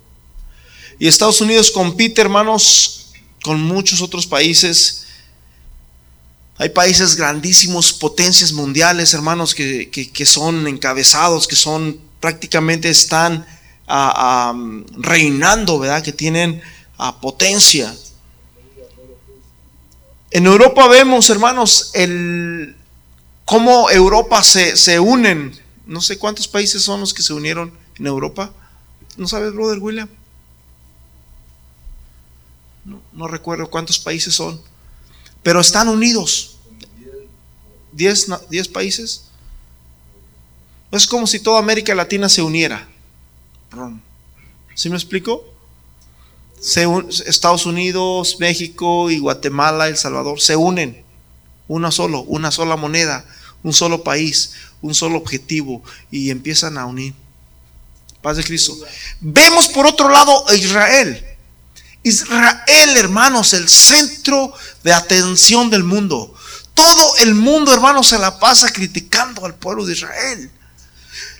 Y 0.99 1.07
Estados 1.07 1.41
Unidos 1.41 1.71
compite, 1.71 2.21
hermanos, 2.21 3.13
con 3.43 3.59
muchos 3.61 4.01
otros 4.01 4.27
países 4.27 5.01
hay 6.61 6.69
países 6.69 7.15
grandísimos, 7.15 7.91
potencias 7.91 8.53
mundiales, 8.53 9.15
hermanos, 9.15 9.55
que, 9.55 10.25
son 10.25 10.67
encabezados, 10.67 11.47
que 11.47 11.55
son 11.55 11.99
prácticamente 12.19 12.87
están 12.87 13.47
reinando, 13.87 15.79
¿verdad? 15.79 16.03
Que 16.03 16.13
tienen 16.13 16.61
potencia. 17.19 17.95
En 20.29 20.45
Europa 20.45 20.87
vemos, 20.87 21.29
hermanos, 21.29 21.91
el, 21.93 22.75
cómo 23.45 23.89
Europa 23.89 24.43
se, 24.43 24.77
se 24.77 24.99
unen. 24.99 25.59
No 25.85 25.99
sé 25.99 26.17
cuántos 26.17 26.47
países 26.47 26.81
son 26.83 27.01
los 27.01 27.13
que 27.13 27.23
se 27.23 27.33
unieron 27.33 27.73
en 27.97 28.07
Europa. 28.07 28.53
¿No 29.17 29.27
sabes, 29.27 29.53
brother 29.53 29.79
William? 29.79 30.07
No, 32.85 33.01
no 33.11 33.27
recuerdo 33.27 33.69
cuántos 33.69 33.99
países 33.99 34.33
son. 34.33 34.61
Pero 35.43 35.59
están 35.59 35.89
unidos. 35.89 36.57
10, 37.91 38.67
países. 38.71 39.23
Es 40.91 41.07
como 41.07 41.27
si 41.27 41.39
toda 41.39 41.59
América 41.59 41.95
Latina 41.95 42.29
se 42.29 42.41
uniera. 42.41 42.87
¿Sí 44.75 44.89
me 44.89 44.95
explico? 44.95 45.43
Estados 47.25 47.65
Unidos, 47.65 48.37
México 48.39 49.09
y 49.09 49.19
Guatemala, 49.19 49.87
El 49.87 49.97
Salvador 49.97 50.39
se 50.41 50.55
unen. 50.55 51.03
Una 51.67 51.91
solo, 51.91 52.21
una 52.21 52.51
sola 52.51 52.75
moneda, 52.75 53.25
un 53.63 53.73
solo 53.73 54.03
país, 54.03 54.53
un 54.81 54.93
solo 54.93 55.17
objetivo 55.17 55.81
y 56.11 56.29
empiezan 56.29 56.77
a 56.77 56.85
unir. 56.85 57.13
Paz 58.21 58.37
de 58.37 58.43
Cristo. 58.43 58.77
Vemos 59.19 59.67
por 59.69 59.87
otro 59.87 60.09
lado 60.09 60.47
a 60.49 60.53
Israel. 60.53 61.25
Israel, 62.03 62.97
hermanos, 62.97 63.53
el 63.53 63.69
centro 63.69 64.53
de 64.83 64.93
atención 64.93 65.69
del 65.69 65.83
mundo. 65.83 66.33
Todo 66.73 67.17
el 67.17 67.35
mundo, 67.35 67.73
hermano, 67.73 68.03
se 68.03 68.19
la 68.19 68.39
pasa 68.39 68.71
criticando 68.71 69.45
al 69.45 69.55
pueblo 69.55 69.85
de 69.85 69.93
Israel. 69.93 70.51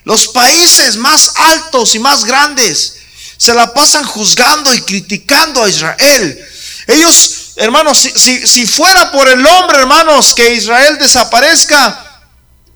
Los 0.04 0.28
países 0.28 0.96
más 0.96 1.32
altos 1.36 1.94
y 1.94 1.98
más 1.98 2.24
grandes 2.24 2.96
se 3.36 3.54
la 3.54 3.72
pasan 3.74 4.04
juzgando 4.04 4.72
y 4.72 4.80
criticando 4.82 5.64
a 5.64 5.68
Israel. 5.68 6.38
Ellos, 6.86 7.52
hermanos, 7.56 7.98
si, 7.98 8.66
fuera 8.66 9.10
por 9.10 9.28
el 9.28 9.44
hombre, 9.44 9.78
hermanos, 9.78 10.34
que 10.34 10.54
Israel 10.54 10.96
desaparezca, 10.98 12.22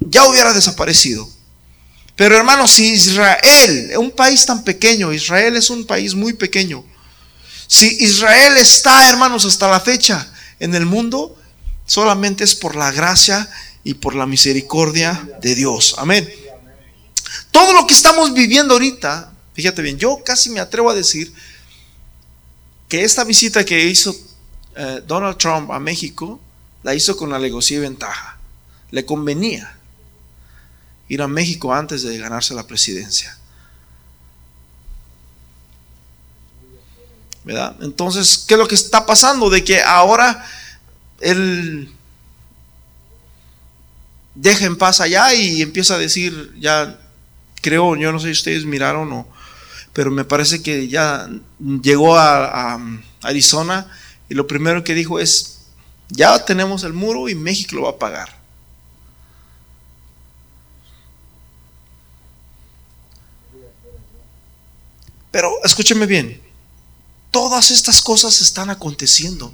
ya 0.00 0.24
hubiera 0.24 0.52
desaparecido. 0.52 1.28
Pero 2.16 2.36
hermanos, 2.36 2.72
si 2.72 2.92
Israel, 2.92 3.92
un 3.98 4.10
país 4.10 4.46
tan 4.46 4.64
pequeño, 4.64 5.12
Israel 5.12 5.56
es 5.56 5.70
un 5.70 5.86
país 5.86 6.14
muy 6.14 6.32
pequeño, 6.32 6.84
si 7.68 7.86
Israel 8.04 8.56
está, 8.58 9.08
hermanos, 9.08 9.44
hasta 9.44 9.68
la 9.68 9.80
fecha 9.80 10.26
en 10.58 10.74
el 10.74 10.86
mundo, 10.86 11.36
solamente 11.84 12.44
es 12.44 12.54
por 12.54 12.76
la 12.76 12.90
gracia 12.90 13.48
y 13.84 13.94
por 13.94 14.14
la 14.14 14.26
misericordia 14.26 15.28
de 15.40 15.54
Dios. 15.54 15.94
Amén. 15.98 16.28
Todo 17.56 17.72
lo 17.72 17.86
que 17.86 17.94
estamos 17.94 18.34
viviendo 18.34 18.74
ahorita, 18.74 19.32
fíjate 19.54 19.80
bien, 19.80 19.96
yo 19.96 20.22
casi 20.22 20.50
me 20.50 20.60
atrevo 20.60 20.90
a 20.90 20.94
decir 20.94 21.32
que 22.86 23.02
esta 23.02 23.24
visita 23.24 23.64
que 23.64 23.82
hizo 23.86 24.14
eh, 24.74 25.02
Donald 25.06 25.38
Trump 25.38 25.70
a 25.70 25.80
México, 25.80 26.38
la 26.82 26.94
hizo 26.94 27.16
con 27.16 27.32
alegría 27.32 27.78
y 27.78 27.78
ventaja. 27.78 28.38
Le 28.90 29.06
convenía 29.06 29.74
ir 31.08 31.22
a 31.22 31.28
México 31.28 31.72
antes 31.72 32.02
de 32.02 32.18
ganarse 32.18 32.52
la 32.52 32.66
presidencia. 32.66 33.38
¿verdad? 37.42 37.74
Entonces, 37.80 38.44
¿qué 38.46 38.52
es 38.52 38.60
lo 38.60 38.68
que 38.68 38.74
está 38.74 39.06
pasando? 39.06 39.48
De 39.48 39.64
que 39.64 39.80
ahora 39.80 40.44
él 41.20 41.90
deja 44.34 44.66
en 44.66 44.76
paz 44.76 45.00
allá 45.00 45.32
y 45.32 45.62
empieza 45.62 45.94
a 45.94 45.98
decir, 45.98 46.54
ya 46.60 47.00
creo, 47.66 47.96
yo 47.96 48.12
no 48.12 48.20
sé 48.20 48.26
si 48.26 48.32
ustedes 48.32 48.64
miraron 48.64 49.12
o, 49.12 49.26
pero 49.92 50.12
me 50.12 50.24
parece 50.24 50.62
que 50.62 50.86
ya 50.86 51.28
llegó 51.82 52.16
a, 52.16 52.78
Arizona 53.22 53.90
y 54.28 54.34
lo 54.34 54.46
primero 54.46 54.84
que 54.84 54.94
dijo 54.94 55.18
es, 55.18 55.58
ya 56.08 56.44
tenemos 56.44 56.84
el 56.84 56.92
muro 56.92 57.28
y 57.28 57.34
México 57.34 57.74
lo 57.74 57.82
va 57.82 57.90
a 57.90 57.98
pagar. 57.98 58.36
Pero 65.32 65.50
escúcheme 65.64 66.06
bien, 66.06 66.40
Todas 67.36 67.70
estas 67.70 68.00
cosas 68.00 68.40
están 68.40 68.70
aconteciendo 68.70 69.52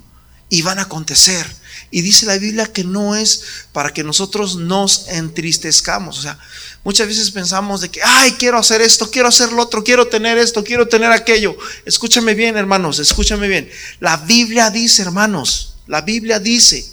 y 0.53 0.61
van 0.61 0.79
a 0.79 0.83
acontecer. 0.83 1.47
Y 1.91 2.03
dice 2.03 2.27
la 2.27 2.37
Biblia 2.37 2.71
que 2.71 2.85
no 2.85 3.17
es 3.17 3.43
para 3.73 3.91
que 3.91 4.05
nosotros 4.05 4.57
nos 4.57 5.09
entristezcamos. 5.09 6.19
O 6.19 6.23
sea, 6.23 6.39
muchas 6.85 7.09
veces 7.09 7.31
pensamos 7.31 7.81
de 7.81 7.89
que, 7.89 8.03
ay, 8.03 8.33
quiero 8.33 8.59
hacer 8.59 8.83
esto, 8.83 9.11
quiero 9.11 9.29
hacer 9.29 9.51
lo 9.51 9.63
otro, 9.63 9.83
quiero 9.83 10.09
tener 10.09 10.37
esto, 10.37 10.63
quiero 10.63 10.87
tener 10.87 11.11
aquello. 11.11 11.57
Escúchame 11.87 12.35
bien, 12.35 12.59
hermanos, 12.59 12.99
escúchame 12.99 13.49
bien. 13.49 13.71
La 13.99 14.19
Biblia 14.19 14.69
dice, 14.69 15.01
hermanos, 15.01 15.77
la 15.87 16.03
Biblia 16.03 16.39
dice, 16.39 16.87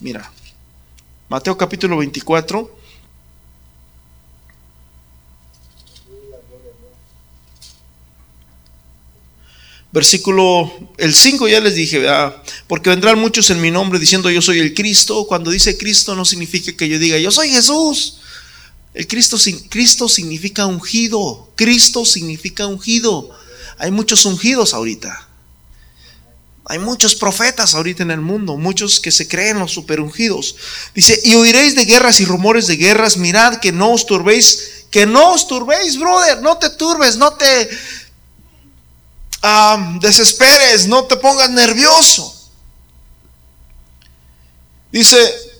mira, 0.00 0.30
Mateo 1.30 1.56
capítulo 1.56 1.96
24, 1.96 2.78
Versículo, 9.92 10.72
el 10.98 11.14
5 11.14 11.48
ya 11.48 11.58
les 11.60 11.74
dije, 11.74 12.06
porque 12.68 12.90
vendrán 12.90 13.18
muchos 13.18 13.50
en 13.50 13.60
mi 13.60 13.72
nombre 13.72 13.98
diciendo 13.98 14.30
yo 14.30 14.40
soy 14.40 14.60
el 14.60 14.72
Cristo. 14.72 15.26
Cuando 15.26 15.50
dice 15.50 15.76
Cristo 15.76 16.14
no 16.14 16.24
significa 16.24 16.72
que 16.76 16.88
yo 16.88 16.98
diga 16.98 17.18
yo 17.18 17.30
soy 17.30 17.50
Jesús. 17.50 18.18
El 18.94 19.06
Cristo, 19.06 19.36
Cristo 19.68 20.08
significa 20.08 20.66
ungido. 20.66 21.50
Cristo 21.56 22.04
significa 22.04 22.66
ungido. 22.66 23.30
Hay 23.78 23.90
muchos 23.90 24.24
ungidos 24.26 24.74
ahorita. 24.74 25.28
Hay 26.66 26.78
muchos 26.78 27.16
profetas 27.16 27.74
ahorita 27.74 28.04
en 28.04 28.12
el 28.12 28.20
mundo, 28.20 28.56
muchos 28.56 29.00
que 29.00 29.10
se 29.10 29.26
creen 29.26 29.58
los 29.58 29.72
superungidos. 29.72 30.54
Dice, 30.94 31.20
y 31.24 31.34
oiréis 31.34 31.74
de 31.74 31.84
guerras 31.84 32.20
y 32.20 32.24
rumores 32.24 32.68
de 32.68 32.76
guerras, 32.76 33.16
mirad 33.16 33.56
que 33.56 33.72
no 33.72 33.90
os 33.90 34.06
turbéis, 34.06 34.84
que 34.88 35.04
no 35.04 35.32
os 35.32 35.48
turbéis, 35.48 35.98
brother, 35.98 36.40
no 36.42 36.58
te 36.58 36.70
turbes, 36.70 37.16
no 37.16 37.32
te 37.32 37.68
desesperes, 40.00 40.86
no 40.86 41.04
te 41.04 41.16
pongas 41.16 41.50
nervioso. 41.50 42.36
Dice, 44.92 45.50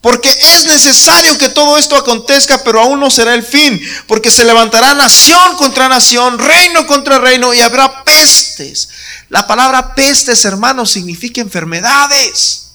porque 0.00 0.30
es 0.30 0.64
necesario 0.64 1.36
que 1.36 1.48
todo 1.48 1.76
esto 1.76 1.96
acontezca, 1.96 2.62
pero 2.62 2.80
aún 2.80 3.00
no 3.00 3.10
será 3.10 3.34
el 3.34 3.42
fin, 3.42 3.80
porque 4.06 4.30
se 4.30 4.44
levantará 4.44 4.94
nación 4.94 5.56
contra 5.56 5.88
nación, 5.88 6.38
reino 6.38 6.86
contra 6.86 7.18
reino, 7.18 7.52
y 7.52 7.60
habrá 7.60 8.04
pestes. 8.04 8.88
La 9.28 9.46
palabra 9.46 9.94
pestes, 9.94 10.44
hermanos, 10.44 10.90
significa 10.90 11.40
enfermedades. 11.40 12.70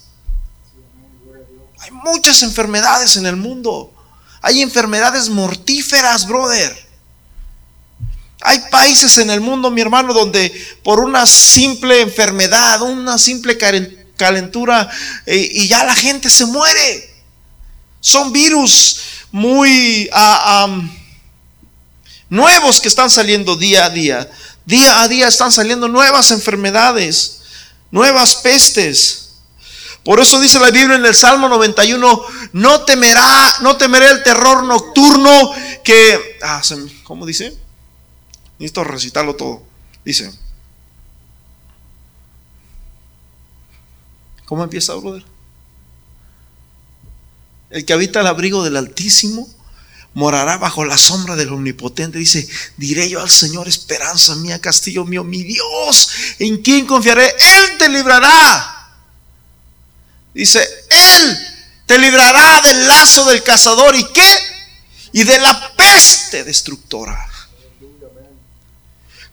Hay 1.80 1.90
muchas 1.90 2.42
enfermedades 2.42 3.16
en 3.16 3.26
el 3.26 3.36
mundo. 3.36 3.92
Hay 4.42 4.60
enfermedades 4.60 5.30
mortíferas, 5.30 6.26
brother. 6.26 6.83
Hay 8.46 8.58
países 8.70 9.16
en 9.16 9.30
el 9.30 9.40
mundo, 9.40 9.70
mi 9.70 9.80
hermano, 9.80 10.12
donde 10.12 10.52
por 10.82 11.00
una 11.00 11.24
simple 11.24 12.02
enfermedad, 12.02 12.82
una 12.82 13.16
simple 13.16 13.56
calentura, 14.18 14.90
eh, 15.24 15.48
y 15.50 15.66
ya 15.66 15.82
la 15.82 15.94
gente 15.94 16.28
se 16.28 16.44
muere. 16.44 17.10
Son 18.00 18.32
virus 18.32 18.98
muy 19.32 20.10
ah, 20.12 20.78
nuevos 22.28 22.82
que 22.82 22.88
están 22.88 23.08
saliendo 23.08 23.56
día 23.56 23.86
a 23.86 23.90
día. 23.90 24.30
Día 24.66 25.00
a 25.00 25.08
día 25.08 25.28
están 25.28 25.50
saliendo 25.50 25.88
nuevas 25.88 26.30
enfermedades, 26.30 27.40
nuevas 27.90 28.36
pestes. 28.36 29.30
Por 30.04 30.20
eso 30.20 30.38
dice 30.38 30.60
la 30.60 30.70
Biblia 30.70 30.96
en 30.96 31.06
el 31.06 31.14
Salmo 31.14 31.48
91, 31.48 32.22
no 32.52 32.80
temerá, 32.82 33.56
no 33.62 33.78
temeré 33.78 34.10
el 34.10 34.22
terror 34.22 34.64
nocturno 34.64 35.50
que, 35.82 36.38
ah, 36.42 36.60
¿cómo 37.04 37.24
dice? 37.24 37.63
Necesito 38.64 38.82
recitarlo 38.82 39.36
todo. 39.36 39.62
Dice, 40.06 40.32
¿cómo 44.46 44.64
empieza, 44.64 44.94
brother? 44.94 45.22
El 47.68 47.84
que 47.84 47.92
habita 47.92 48.20
el 48.22 48.26
abrigo 48.26 48.64
del 48.64 48.78
Altísimo 48.78 49.46
morará 50.14 50.56
bajo 50.56 50.86
la 50.86 50.96
sombra 50.96 51.36
del 51.36 51.52
Omnipotente. 51.52 52.16
Dice, 52.16 52.48
diré 52.78 53.10
yo 53.10 53.20
al 53.20 53.28
Señor, 53.28 53.68
esperanza 53.68 54.34
mía, 54.36 54.58
castillo 54.58 55.04
mío, 55.04 55.24
mi 55.24 55.42
Dios, 55.42 56.08
¿en 56.38 56.62
quién 56.62 56.86
confiaré? 56.86 57.26
Él 57.26 57.76
te 57.78 57.90
librará. 57.90 58.94
Dice, 60.32 60.66
Él 60.88 61.38
te 61.84 61.98
librará 61.98 62.62
del 62.62 62.86
lazo 62.86 63.26
del 63.26 63.42
cazador 63.42 63.94
y 63.94 64.04
qué? 64.04 64.38
Y 65.12 65.24
de 65.24 65.38
la 65.38 65.74
peste 65.76 66.44
destructora. 66.44 67.33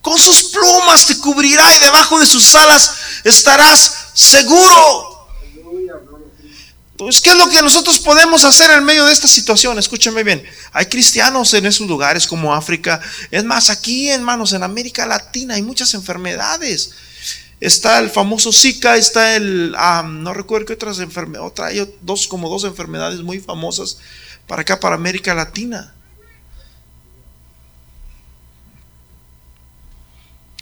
Con 0.02 0.18
sus 0.18 0.44
plumas 0.46 1.06
te 1.06 1.18
cubrirá 1.18 1.76
y 1.76 1.80
debajo 1.80 2.20
de 2.20 2.26
sus 2.26 2.54
alas 2.56 2.92
estarás 3.24 4.10
seguro. 4.14 5.12
Entonces, 6.92 7.22
¿qué 7.22 7.32
es 7.32 7.36
lo 7.36 7.50
que 7.50 7.62
nosotros 7.64 8.00
podemos 8.00 8.44
hacer 8.44 8.70
en 8.70 8.84
medio 8.84 9.06
de 9.06 9.14
esta 9.14 9.28
situación? 9.28 9.80
Escúchame 9.80 10.24
bien. 10.24 10.44
Hay 10.72 10.86
cristianos 10.86 11.52
en 11.56 11.66
esos 11.66 11.88
lugares 11.88 12.28
como 12.28 12.54
África. 12.54 13.02
Es 13.32 13.44
más, 13.44 13.72
aquí, 13.72 14.10
hermanos, 14.10 14.54
en 14.54 14.62
América 14.62 15.08
Latina 15.08 15.56
hay 15.56 15.64
muchas 15.64 15.96
enfermedades. 15.96 16.92
Está 17.60 17.98
el 18.00 18.10
famoso 18.10 18.52
Zika, 18.52 18.98
está 18.98 19.36
el, 19.36 19.72
no 19.72 20.34
recuerdo 20.34 20.68
qué 20.68 20.74
otras 20.74 21.00
enfermedades, 21.00 21.52
otra, 21.52 21.68
hay 21.68 21.92
dos, 22.02 22.28
como 22.28 22.50
dos 22.50 22.64
enfermedades 22.64 23.22
muy 23.22 23.40
famosas 23.40 23.98
para 24.48 24.62
acá, 24.62 24.80
para 24.80 24.96
América 24.96 25.34
Latina. 25.34 25.94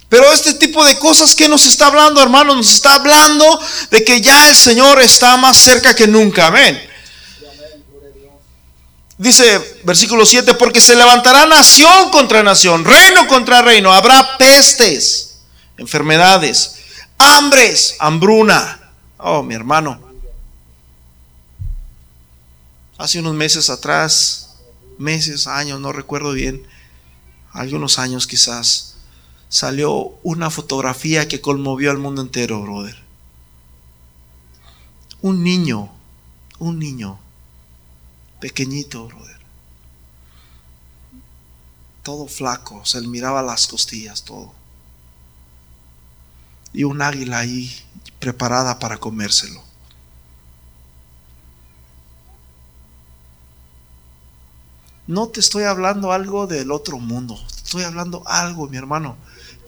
Pero 0.10 0.34
este 0.34 0.56
tipo 0.56 0.84
de 0.84 0.98
cosas 0.98 1.36
que 1.36 1.48
nos 1.48 1.66
está 1.66 1.86
hablando, 1.86 2.22
hermanos, 2.22 2.58
nos 2.58 2.72
está 2.72 2.96
hablando 2.96 3.60
de 3.92 4.04
que 4.04 4.20
ya 4.22 4.50
el 4.50 4.56
Señor 4.56 5.00
está 5.02 5.38
más 5.38 5.56
cerca 5.58 5.96
que 5.96 6.08
nunca. 6.08 6.48
Amén. 6.48 6.90
Dice 9.20 9.82
versículo 9.84 10.26
7, 10.26 10.56
porque 10.56 10.80
se 10.80 10.96
levantará 10.96 11.46
nación 11.46 12.10
contra 12.10 12.42
nación, 12.42 12.86
reino 12.86 13.28
contra 13.28 13.62
reino, 13.62 13.92
habrá 13.94 14.38
pestes, 14.38 15.42
enfermedades, 15.78 16.76
hambres, 17.18 17.96
hambruna. 18.00 18.80
Oh, 19.18 19.44
mi 19.44 19.54
hermano. 19.54 20.02
Hace 22.98 23.20
unos 23.20 23.34
meses 23.34 23.70
atrás, 23.70 24.52
meses, 24.98 25.48
años, 25.48 25.82
no 25.82 25.92
recuerdo 25.92 26.32
bien, 26.32 26.66
algunos 27.52 28.00
años 28.00 28.26
quizás, 28.26 28.89
salió 29.50 30.14
una 30.22 30.52
fotografía 30.52 31.28
que 31.28 31.42
conmovió 31.42 31.90
al 31.92 31.98
mundo 31.98 32.22
entero, 32.22 32.62
brother. 32.62 33.04
Un 35.22 35.44
niño, 35.44 35.92
un 36.60 36.80
niño, 36.80 37.20
pequeñito, 38.40 39.08
brother. 39.08 39.40
Todo 42.04 42.28
flaco, 42.28 42.86
se 42.86 43.02
le 43.02 43.08
miraba 43.08 43.42
las 43.42 43.68
costillas, 43.68 44.24
todo. 44.24 44.54
Y 46.72 46.84
un 46.84 47.02
águila 47.02 47.40
ahí 47.40 47.76
preparada 48.20 48.78
para 48.78 48.98
comérselo. 48.98 49.62
No 55.08 55.28
te 55.30 55.40
estoy 55.40 55.64
hablando 55.64 56.12
algo 56.12 56.46
del 56.46 56.72
otro 56.72 57.00
mundo, 57.00 57.36
estoy 57.48 57.82
hablando 57.82 58.22
algo, 58.28 58.68
mi 58.68 58.78
hermano, 58.78 59.18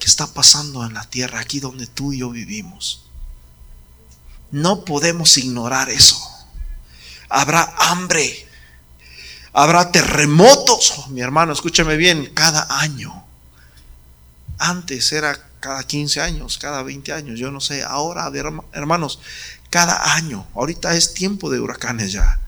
que 0.02 0.08
está 0.08 0.26
pasando 0.26 0.84
en 0.84 0.94
la 0.94 1.08
tierra, 1.08 1.38
aquí 1.38 1.60
donde 1.60 1.86
tú 1.86 2.12
y 2.12 2.18
yo 2.18 2.30
vivimos. 2.30 3.04
No 4.50 4.84
podemos 4.84 5.38
ignorar 5.38 5.90
eso. 5.90 6.20
Habrá 7.28 7.72
hambre, 7.78 8.48
habrá 9.52 9.92
terremotos, 9.92 10.94
oh, 10.96 11.06
mi 11.10 11.20
hermano, 11.20 11.52
escúchame 11.52 11.96
bien, 11.96 12.32
cada 12.34 12.66
año. 12.80 13.24
Antes 14.58 15.12
era 15.12 15.38
cada 15.60 15.84
15 15.84 16.20
años, 16.20 16.58
cada 16.58 16.82
20 16.82 17.12
años, 17.12 17.38
yo 17.38 17.52
no 17.52 17.60
sé, 17.60 17.84
ahora, 17.84 18.28
hermanos, 18.72 19.20
cada 19.70 20.16
año, 20.16 20.44
ahorita 20.56 20.96
es 20.96 21.14
tiempo 21.14 21.48
de 21.48 21.60
huracanes 21.60 22.10
ya, 22.10 22.40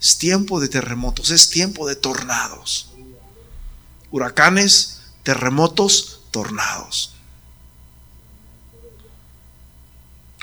es 0.00 0.16
tiempo 0.16 0.60
de 0.60 0.70
terremotos, 0.70 1.30
es 1.30 1.50
tiempo 1.50 1.86
de 1.86 1.94
tornados. 1.94 2.88
Huracanes, 4.10 5.00
terremotos, 5.22 6.21
tornados. 6.32 7.14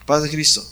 Paz 0.05 0.23
de 0.23 0.29
Cristo. 0.29 0.65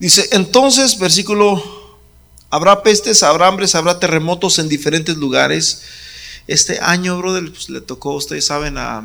Dice, 0.00 0.28
entonces, 0.32 0.98
versículo, 0.98 1.62
habrá 2.50 2.82
pestes, 2.82 3.22
habrá 3.22 3.46
hambres, 3.46 3.74
habrá 3.74 3.98
terremotos 3.98 4.58
en 4.58 4.68
diferentes 4.68 5.16
lugares. 5.16 5.82
Este 6.46 6.80
año, 6.80 7.18
brother, 7.18 7.50
pues, 7.50 7.68
le 7.68 7.80
tocó, 7.80 8.14
ustedes 8.14 8.46
saben, 8.46 8.78
a... 8.78 9.04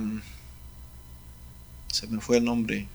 Se 1.91 2.07
me 2.07 2.21
fue 2.21 2.37
el 2.37 2.45
nombre. 2.45 2.87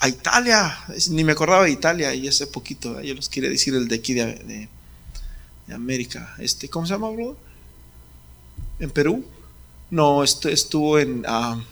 A 0.00 0.08
Italia, 0.08 0.78
ni 1.10 1.24
me 1.24 1.32
acordaba 1.32 1.64
de 1.64 1.70
Italia 1.70 2.14
y 2.14 2.26
hace 2.26 2.46
poquito, 2.46 3.00
yo 3.02 3.14
les 3.14 3.28
quería 3.28 3.50
decir 3.50 3.74
el 3.74 3.86
de 3.86 3.96
aquí 3.96 4.14
de, 4.14 4.68
América, 5.72 6.34
este, 6.38 6.68
¿cómo 6.68 6.84
se 6.84 6.94
llama, 6.94 7.10
bro? 7.10 7.36
¿En 8.80 8.90
Perú? 8.90 9.24
No, 9.88 10.24
este 10.24 10.52
estuvo 10.52 10.98
en... 10.98 11.24
ah, 11.28 11.62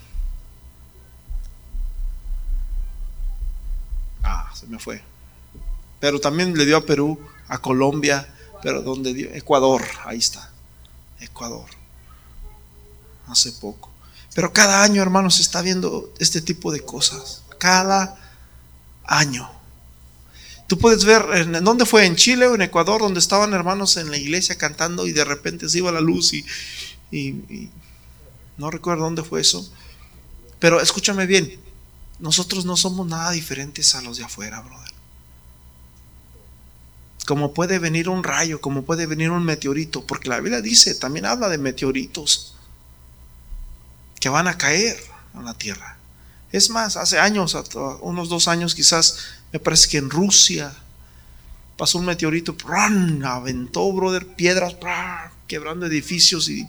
ah 4.23 4.51
se 4.55 4.67
me 4.67 4.79
fue. 4.79 5.01
Pero 5.99 6.21
también 6.21 6.57
le 6.57 6.65
dio 6.65 6.77
a 6.77 6.85
Perú, 6.85 7.19
a 7.49 7.57
Colombia, 7.57 8.33
pero 8.63 8.83
donde 8.83 9.13
dio, 9.13 9.33
Ecuador, 9.33 9.83
ahí 10.05 10.19
está, 10.19 10.49
Ecuador, 11.19 11.65
hace 13.27 13.51
poco. 13.51 13.91
Pero 14.33 14.53
cada 14.53 14.81
año, 14.81 15.01
hermanos, 15.01 15.35
se 15.35 15.41
está 15.41 15.61
viendo 15.61 16.13
este 16.19 16.41
tipo 16.41 16.71
de 16.71 16.85
cosas 16.85 17.43
cada 17.59 18.17
año. 19.05 19.49
Tú 20.67 20.77
puedes 20.77 21.03
ver, 21.03 21.25
¿en 21.33 21.63
dónde 21.63 21.85
fue? 21.85 22.05
¿En 22.05 22.15
Chile 22.15 22.45
o 22.45 22.53
en 22.53 22.61
Ecuador? 22.61 23.01
Donde 23.01 23.19
estaban 23.19 23.53
hermanos 23.53 23.97
en 23.97 24.11
la 24.11 24.17
iglesia 24.17 24.55
cantando 24.55 25.07
y 25.07 25.11
de 25.11 25.25
repente 25.25 25.67
se 25.67 25.79
iba 25.79 25.91
la 25.91 25.99
luz 25.99 26.31
y, 26.33 26.45
no 28.57 28.69
recuerdo 28.69 29.03
dónde 29.03 29.23
fue 29.23 29.41
eso. 29.41 29.67
Pero 30.59 30.79
escúchame 30.79 31.25
bien, 31.25 31.59
nosotros 32.19 32.65
no 32.65 32.77
somos 32.77 33.07
nada 33.07 33.31
diferentes 33.31 33.95
a 33.95 34.01
los 34.01 34.17
de 34.17 34.25
afuera, 34.25 34.61
brother. 34.61 34.91
Como 37.25 37.53
puede 37.53 37.79
venir 37.79 38.09
un 38.09 38.23
rayo, 38.23 38.61
como 38.61 38.83
puede 38.83 39.05
venir 39.05 39.31
un 39.31 39.45
meteorito, 39.45 40.05
porque 40.05 40.29
la 40.29 40.39
Biblia 40.39 40.61
dice, 40.61 40.93
también 40.95 41.25
habla 41.25 41.49
de 41.49 41.57
meteoritos 41.57 42.55
que 44.19 44.29
van 44.29 44.47
a 44.47 44.57
caer 44.57 44.99
a 45.33 45.41
la 45.41 45.53
tierra. 45.53 45.98
Es 46.51 46.69
más, 46.69 46.97
hace 46.97 47.19
años, 47.19 47.55
unos 48.01 48.29
dos 48.29 48.47
años 48.47 48.73
quizás, 48.73 49.17
me 49.51 49.59
parece 49.59 49.87
que 49.87 49.97
en 49.97 50.09
Rusia 50.09 50.73
pasó 51.77 51.97
un 51.97 52.05
meteorito, 52.05 52.55
aventó, 53.23 53.91
brother, 53.93 54.25
piedras, 54.27 54.75
quebrando 55.47 55.85
edificios 55.85 56.49
y 56.49 56.67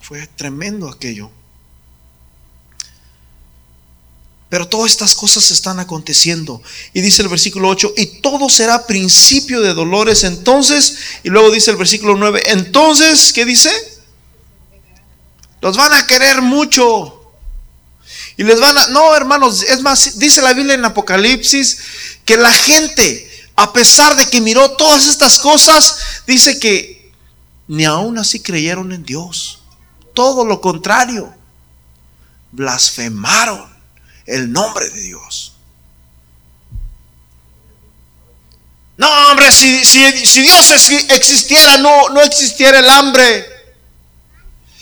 fue 0.00 0.26
tremendo 0.36 0.88
aquello. 0.88 1.30
Pero 4.48 4.68
todas 4.68 4.92
estas 4.92 5.14
cosas 5.14 5.50
están 5.50 5.80
aconteciendo. 5.80 6.62
Y 6.92 7.00
dice 7.00 7.22
el 7.22 7.28
versículo 7.28 7.68
8, 7.68 7.94
y 7.96 8.06
todo 8.20 8.48
será 8.48 8.86
principio 8.86 9.60
de 9.60 9.74
dolores 9.74 10.22
entonces. 10.22 10.98
Y 11.24 11.30
luego 11.30 11.50
dice 11.50 11.72
el 11.72 11.76
versículo 11.76 12.16
9, 12.16 12.44
entonces, 12.46 13.32
¿qué 13.32 13.44
dice? 13.44 13.70
Los 15.60 15.76
van 15.76 15.92
a 15.94 16.06
querer 16.06 16.42
mucho. 16.42 17.15
Y 18.36 18.44
les 18.44 18.60
van 18.60 18.76
a... 18.76 18.88
No, 18.88 19.14
hermanos, 19.14 19.62
es 19.62 19.80
más, 19.80 20.18
dice 20.18 20.42
la 20.42 20.52
Biblia 20.52 20.74
en 20.74 20.84
Apocalipsis 20.84 21.78
que 22.24 22.36
la 22.36 22.52
gente, 22.52 23.30
a 23.56 23.72
pesar 23.72 24.16
de 24.16 24.26
que 24.26 24.40
miró 24.40 24.72
todas 24.72 25.06
estas 25.06 25.38
cosas, 25.38 25.96
dice 26.26 26.58
que 26.58 27.12
ni 27.68 27.84
aún 27.84 28.18
así 28.18 28.40
creyeron 28.40 28.92
en 28.92 29.04
Dios. 29.04 29.60
Todo 30.14 30.44
lo 30.44 30.60
contrario, 30.60 31.34
blasfemaron 32.52 33.74
el 34.26 34.52
nombre 34.52 34.88
de 34.90 35.00
Dios. 35.00 35.52
No, 38.98 39.08
hombre, 39.30 39.52
si, 39.52 39.84
si, 39.84 40.40
Dios 40.40 40.70
existiera, 41.10 41.76
no, 41.76 42.08
no 42.10 42.20
existiera 42.22 42.78
el 42.78 42.88
hambre. 42.88 43.46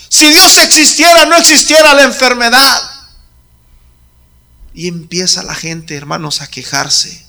Si 0.09 0.27
Dios 0.29 0.59
existiera, 0.59 1.25
no 1.25 1.37
existiera 1.37 1.95
la 1.95 2.05
enfermedad. 2.05 2.94
Y 4.75 4.89
empieza 4.89 5.43
la 5.45 5.55
gente, 5.55 5.95
hermanos, 5.95 6.43
a 6.43 6.49
quejarse. 6.49 7.25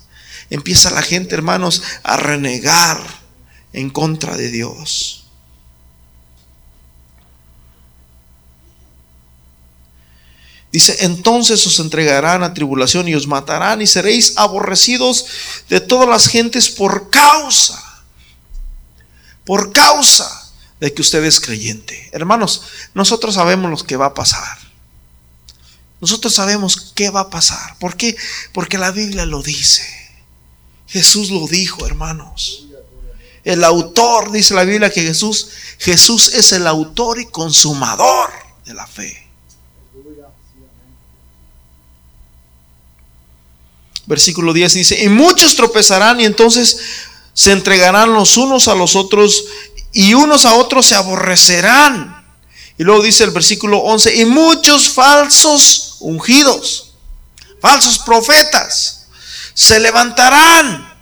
Empieza 0.50 0.90
la 0.90 1.02
gente, 1.02 1.36
hermanos, 1.36 1.82
a 2.04 2.18
renegar 2.18 3.00
en 3.72 3.90
contra 3.90 4.36
de 4.36 4.50
Dios. 4.50 5.26
Dice, 10.76 11.06
entonces 11.06 11.66
os 11.66 11.80
entregarán 11.80 12.44
a 12.44 12.54
tribulación 12.54 13.08
y 13.08 13.16
os 13.16 13.28
matarán 13.28 13.82
y 13.82 13.88
seréis 13.88 14.34
aborrecidos 14.36 15.26
de 15.70 15.80
todas 15.80 16.10
las 16.10 16.28
gentes 16.28 16.70
por 16.70 17.10
causa, 17.10 17.82
por 19.46 19.72
causa 19.72 20.52
de 20.82 20.94
que 20.94 21.02
usted 21.02 21.24
es 21.24 21.40
creyente. 21.40 22.10
Hermanos, 22.12 22.64
nosotros 22.94 23.36
sabemos 23.36 23.72
lo 23.72 23.88
que 23.88 23.96
va 23.96 24.08
a 24.08 24.14
pasar. 24.14 24.65
Nosotros 26.02 26.34
sabemos 26.34 26.92
qué 26.94 27.10
va 27.10 27.22
a 27.22 27.30
pasar. 27.30 27.78
¿Por 27.80 27.96
qué? 27.96 28.16
Porque 28.54 28.78
la 28.78 28.92
Biblia 28.92 29.26
lo 29.26 29.42
dice. 29.42 29.84
Jesús 30.88 31.30
lo 31.30 31.48
dijo, 31.48 31.86
hermanos. 31.86 32.68
El 33.44 33.64
autor, 33.64 34.32
dice 34.32 34.54
la 34.54 34.64
Biblia 34.64 34.90
que 34.90 35.02
Jesús, 35.04 35.50
Jesús 35.78 36.34
es 36.34 36.52
el 36.52 36.66
autor 36.68 37.20
y 37.20 37.26
consumador 37.26 38.32
de 38.66 38.74
la 38.74 38.88
fe. 38.88 39.26
Versículo 44.08 44.54
10 44.54 44.74
dice, 44.74 45.04
y 45.04 45.10
muchos 45.10 45.56
tropezarán 45.56 46.22
y 46.22 46.26
entonces 46.26 46.78
se 47.34 47.52
entregarán 47.52 48.14
los 48.14 48.38
unos 48.38 48.68
a 48.68 48.76
los 48.76 48.96
otros 48.96 49.46
y 49.92 50.14
unos 50.14 50.46
a 50.46 50.54
otros 50.56 50.86
se 50.86 50.96
aborrecerán. 50.96 52.15
Y 52.78 52.84
luego 52.84 53.02
dice 53.02 53.24
el 53.24 53.32
versículo 53.32 53.80
11, 53.80 54.16
y 54.16 54.26
muchos 54.26 54.90
falsos 54.90 55.98
ungidos, 56.00 56.94
falsos 57.62 58.00
profetas, 58.00 59.08
se 59.54 59.80
levantarán 59.80 60.94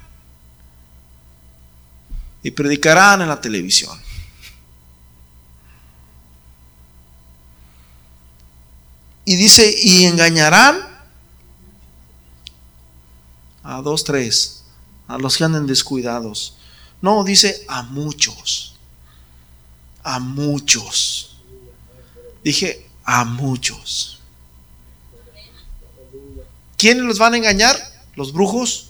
y 2.43 2.51
predicarán 2.51 3.21
en 3.21 3.27
la 3.27 3.41
televisión. 3.41 3.99
Y 9.25 9.35
dice, 9.35 9.73
y 9.81 10.05
engañarán 10.05 10.93
a 13.63 13.81
dos, 13.81 14.03
tres, 14.03 14.63
a 15.07 15.17
los 15.17 15.37
que 15.37 15.45
anden 15.45 15.65
descuidados. 15.65 16.57
No, 17.01 17.23
dice 17.23 17.65
a 17.69 17.83
muchos, 17.83 18.75
a 20.03 20.19
muchos. 20.19 21.32
Dije 22.43 22.87
a 23.03 23.23
muchos. 23.25 24.19
¿Quiénes 26.77 27.03
los 27.05 27.17
van 27.17 27.33
a 27.33 27.37
engañar? 27.37 27.77
¿Los 28.15 28.33
brujos? 28.33 28.89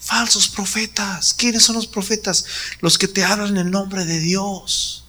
Falsos 0.00 0.48
profetas. 0.48 1.34
¿Quiénes 1.34 1.62
son 1.62 1.76
los 1.76 1.86
profetas? 1.86 2.44
Los 2.80 2.96
que 2.96 3.08
te 3.08 3.24
hablan 3.24 3.50
en 3.50 3.58
el 3.58 3.70
nombre 3.70 4.04
de 4.04 4.20
Dios. 4.20 5.04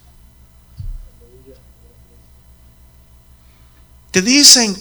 Te 4.12 4.22
dicen, 4.22 4.78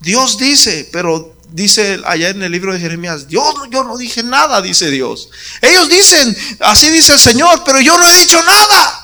Dios 0.00 0.38
dice, 0.38 0.88
pero 0.92 1.36
dice 1.50 2.00
allá 2.06 2.30
en 2.30 2.42
el 2.42 2.52
libro 2.52 2.72
de 2.72 2.80
Jeremías, 2.80 3.28
Dios, 3.28 3.54
yo 3.70 3.84
no 3.84 3.96
dije 3.96 4.22
nada, 4.22 4.62
dice 4.62 4.90
Dios. 4.90 5.28
Ellos 5.60 5.88
dicen, 5.88 6.36
así 6.60 6.88
dice 6.90 7.12
el 7.12 7.18
Señor, 7.18 7.62
pero 7.64 7.80
yo 7.80 7.98
no 7.98 8.06
he 8.06 8.20
dicho 8.20 8.42
nada. 8.42 9.03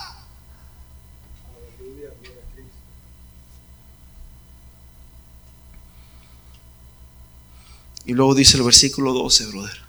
Y 8.11 8.12
luego 8.12 8.35
dice 8.35 8.57
el 8.57 8.64
versículo 8.64 9.12
12, 9.12 9.46
brother. 9.46 9.81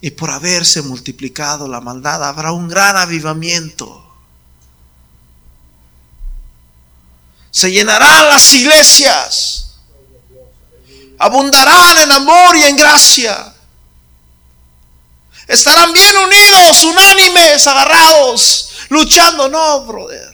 Y 0.00 0.12
por 0.12 0.30
haberse 0.30 0.80
multiplicado 0.80 1.68
la 1.68 1.82
maldad 1.82 2.24
habrá 2.24 2.52
un 2.52 2.68
gran 2.68 2.96
avivamiento. 2.96 4.02
Se 7.50 7.70
llenarán 7.70 8.28
las 8.28 8.50
iglesias 8.54 9.66
abundarán 11.18 11.98
en 11.98 12.12
amor 12.12 12.56
y 12.56 12.62
en 12.62 12.78
gracia. 12.78 13.54
Estarán 15.46 15.92
bien 15.92 16.16
unidos, 16.16 16.82
unánimes, 16.84 17.66
agarrados, 17.66 18.70
luchando. 18.88 19.50
No, 19.50 19.84
brother. 19.84 20.29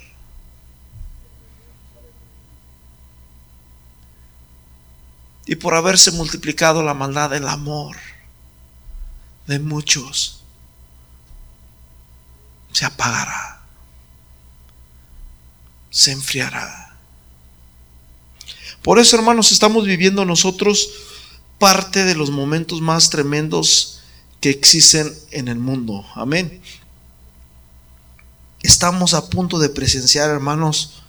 Y 5.47 5.55
por 5.57 5.75
haberse 5.75 6.11
multiplicado 6.11 6.83
la 6.83 6.93
maldad, 6.93 7.35
el 7.35 7.47
amor 7.47 7.97
de 9.47 9.61
muchos 9.61 10.43
se 12.73 12.85
apagará, 12.85 13.63
se 15.89 16.13
enfriará. 16.13 16.97
Por 18.83 18.99
eso, 18.99 19.17
hermanos, 19.17 19.51
estamos 19.53 19.87
viviendo 19.87 20.25
nosotros 20.25 20.91
parte 21.59 22.05
de 22.05 22.15
los 22.15 22.31
momentos 22.31 22.81
más 22.81 23.09
tremendos 23.09 24.01
que 24.41 24.51
existen 24.51 25.17
en 25.31 25.49
el 25.49 25.59
mundo. 25.59 26.05
Amén. 26.15 26.61
Estamos 28.63 29.15
a 29.15 29.31
punto 29.31 29.59
de 29.59 29.69
presenciar, 29.69 30.29
hermanos, 30.29 31.03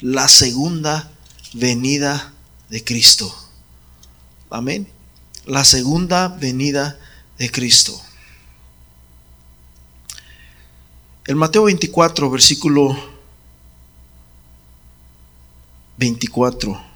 la 0.00 0.26
segunda 0.26 1.12
venida 1.52 2.32
de 2.70 2.82
Cristo. 2.82 3.43
Amén. 4.54 4.86
La 5.46 5.64
segunda 5.64 6.28
venida 6.28 6.96
de 7.38 7.50
Cristo. 7.50 8.00
El 11.24 11.34
Mateo 11.34 11.64
24, 11.64 12.30
versículo 12.30 12.96
24. 15.96 16.93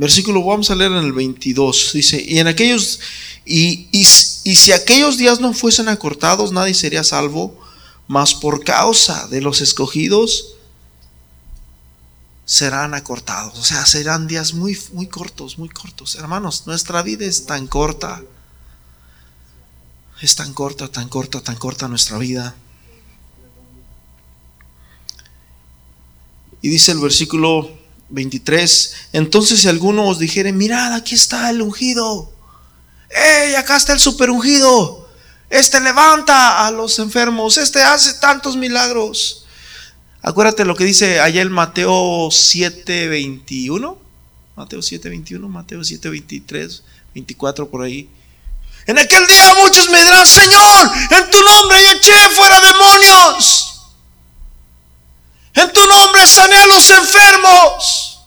Versículo, 0.00 0.42
vamos 0.42 0.70
a 0.70 0.74
leer 0.74 0.92
en 0.92 1.04
el 1.04 1.12
22. 1.12 1.90
Dice, 1.92 2.24
y 2.26 2.38
en 2.38 2.46
aquellos, 2.46 3.00
y, 3.44 3.86
y, 3.92 4.06
si 4.06 4.72
aquellos 4.72 5.18
días 5.18 5.40
no 5.40 5.52
fuesen 5.52 5.90
acortados, 5.90 6.52
nadie 6.52 6.72
sería 6.72 7.04
salvo, 7.04 7.60
mas 8.08 8.32
por 8.32 8.64
causa 8.64 9.28
de 9.28 9.42
los 9.42 9.60
escogidos 9.60 10.54
serán 12.46 12.94
acortados. 12.94 13.58
O 13.58 13.62
sea, 13.62 13.84
serán 13.84 14.26
días 14.26 14.54
muy, 14.54 14.74
muy 14.94 15.06
cortos, 15.06 15.58
muy 15.58 15.68
cortos. 15.68 16.14
Hermanos, 16.14 16.62
nuestra 16.66 17.02
vida 17.02 17.26
es 17.26 17.44
tan 17.44 17.66
corta, 17.66 18.22
Es 20.22 20.34
tan 20.34 20.54
corta, 20.54 20.88
tan 20.88 21.10
corta, 21.10 21.42
tan 21.42 21.56
corta 21.56 21.88
nuestra 21.88 22.16
vida. 22.16 22.54
Y 26.62 26.70
dice 26.70 26.92
el 26.92 27.00
versículo 27.00 27.79
23, 28.10 28.94
entonces 29.12 29.60
si 29.60 29.68
alguno 29.68 30.06
os 30.06 30.18
dijere, 30.18 30.52
mirad, 30.52 30.92
aquí 30.92 31.14
está 31.14 31.50
el 31.50 31.62
ungido. 31.62 32.32
¡Ey, 33.10 33.54
acá 33.54 33.76
está 33.76 33.92
el 33.92 34.00
super 34.00 34.30
ungido! 34.30 35.08
Este 35.48 35.80
levanta 35.80 36.64
a 36.66 36.70
los 36.70 36.98
enfermos, 37.00 37.56
este 37.56 37.82
hace 37.82 38.14
tantos 38.14 38.56
milagros. 38.56 39.44
Acuérdate 40.22 40.64
lo 40.64 40.76
que 40.76 40.84
dice 40.84 41.18
el 41.18 41.50
Mateo 41.50 42.28
7:21. 42.30 43.98
Mateo 44.54 44.80
7:21, 44.80 45.48
Mateo 45.48 45.80
7:23, 45.80 46.82
24 47.14 47.68
por 47.68 47.82
ahí. 47.82 48.08
En 48.86 48.98
aquel 48.98 49.26
día 49.26 49.54
muchos 49.54 49.90
me 49.90 50.02
dirán, 50.02 50.26
Señor, 50.26 50.90
en 51.10 51.30
tu 51.30 51.42
nombre 51.42 51.82
yo 51.82 51.90
eché 51.92 52.34
fuera 52.36 52.60
demonios. 52.60 53.69
En 55.54 55.72
tu 55.72 55.80
nombre 55.86 56.26
sané 56.26 56.56
a 56.56 56.66
los 56.66 56.90
enfermos. 56.90 58.20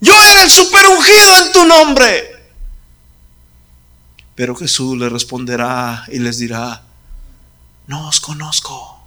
Yo 0.00 0.14
era 0.14 0.42
el 0.42 0.50
super 0.50 0.86
ungido 0.86 1.38
en 1.44 1.52
tu 1.52 1.64
nombre. 1.64 2.36
Pero 4.34 4.54
Jesús 4.54 4.98
le 4.98 5.08
responderá 5.08 6.04
y 6.08 6.18
les 6.18 6.38
dirá, 6.38 6.82
no 7.86 8.08
os 8.08 8.20
conozco. 8.20 9.00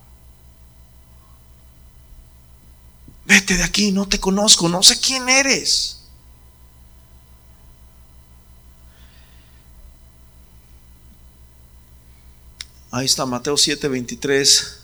Vete 3.25 3.57
de 3.57 3.63
aquí, 3.63 3.91
no 3.91 4.07
te 4.07 4.19
conozco, 4.19 4.67
no 4.67 4.81
sé 4.81 4.99
quién 4.99 5.29
eres. 5.29 5.98
Ahí 12.91 13.05
está 13.05 13.25
Mateo 13.25 13.55
7, 13.55 13.87
23, 13.87 14.77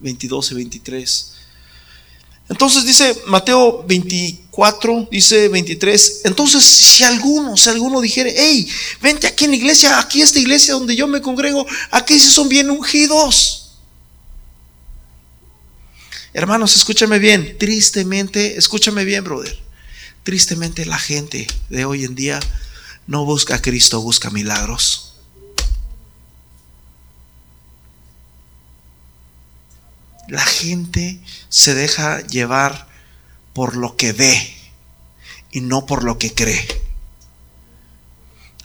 22 0.00 0.50
y 0.50 0.54
23. 0.54 1.32
Entonces 2.50 2.84
dice 2.86 3.16
Mateo 3.26 3.84
24, 3.86 5.08
dice 5.10 5.48
23. 5.48 6.22
Entonces, 6.24 6.64
si 6.64 7.04
alguno, 7.04 7.56
si 7.56 7.68
alguno 7.68 8.00
dijere, 8.00 8.34
hey, 8.36 8.66
vente 9.02 9.26
aquí 9.26 9.44
en 9.44 9.50
la 9.50 9.56
iglesia, 9.56 9.98
aquí 9.98 10.22
esta 10.22 10.38
iglesia 10.38 10.74
donde 10.74 10.96
yo 10.96 11.06
me 11.06 11.20
congrego, 11.20 11.66
aquí 11.90 12.18
sí 12.18 12.30
son 12.30 12.48
bien 12.48 12.70
ungidos. 12.70 13.76
Hermanos, 16.32 16.76
escúchame 16.76 17.18
bien, 17.18 17.56
tristemente, 17.58 18.56
escúchame 18.56 19.04
bien, 19.04 19.24
brother. 19.24 19.58
Tristemente 20.22 20.86
la 20.86 20.98
gente 20.98 21.46
de 21.68 21.84
hoy 21.84 22.04
en 22.04 22.14
día 22.14 22.40
no 23.06 23.24
busca 23.24 23.56
a 23.56 23.62
Cristo, 23.62 24.00
busca 24.00 24.30
milagros. 24.30 25.07
La 30.28 30.44
gente 30.44 31.20
se 31.48 31.74
deja 31.74 32.20
llevar 32.20 32.86
por 33.54 33.76
lo 33.76 33.96
que 33.96 34.12
ve 34.12 34.56
y 35.50 35.62
no 35.62 35.86
por 35.86 36.04
lo 36.04 36.18
que 36.18 36.34
cree. 36.34 36.66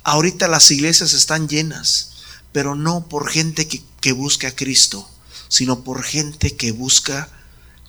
Ahorita 0.03 0.49
las 0.49 0.69
iglesias 0.71 1.13
están 1.13 1.47
llenas, 1.47 2.11
pero 2.51 2.75
no 2.75 3.07
por 3.07 3.29
gente 3.29 3.67
que, 3.67 4.11
busca 4.11 4.49
a 4.49 4.55
Cristo, 4.55 5.09
sino 5.47 5.83
por 5.83 6.03
gente 6.03 6.57
que 6.57 6.73
busca 6.73 7.29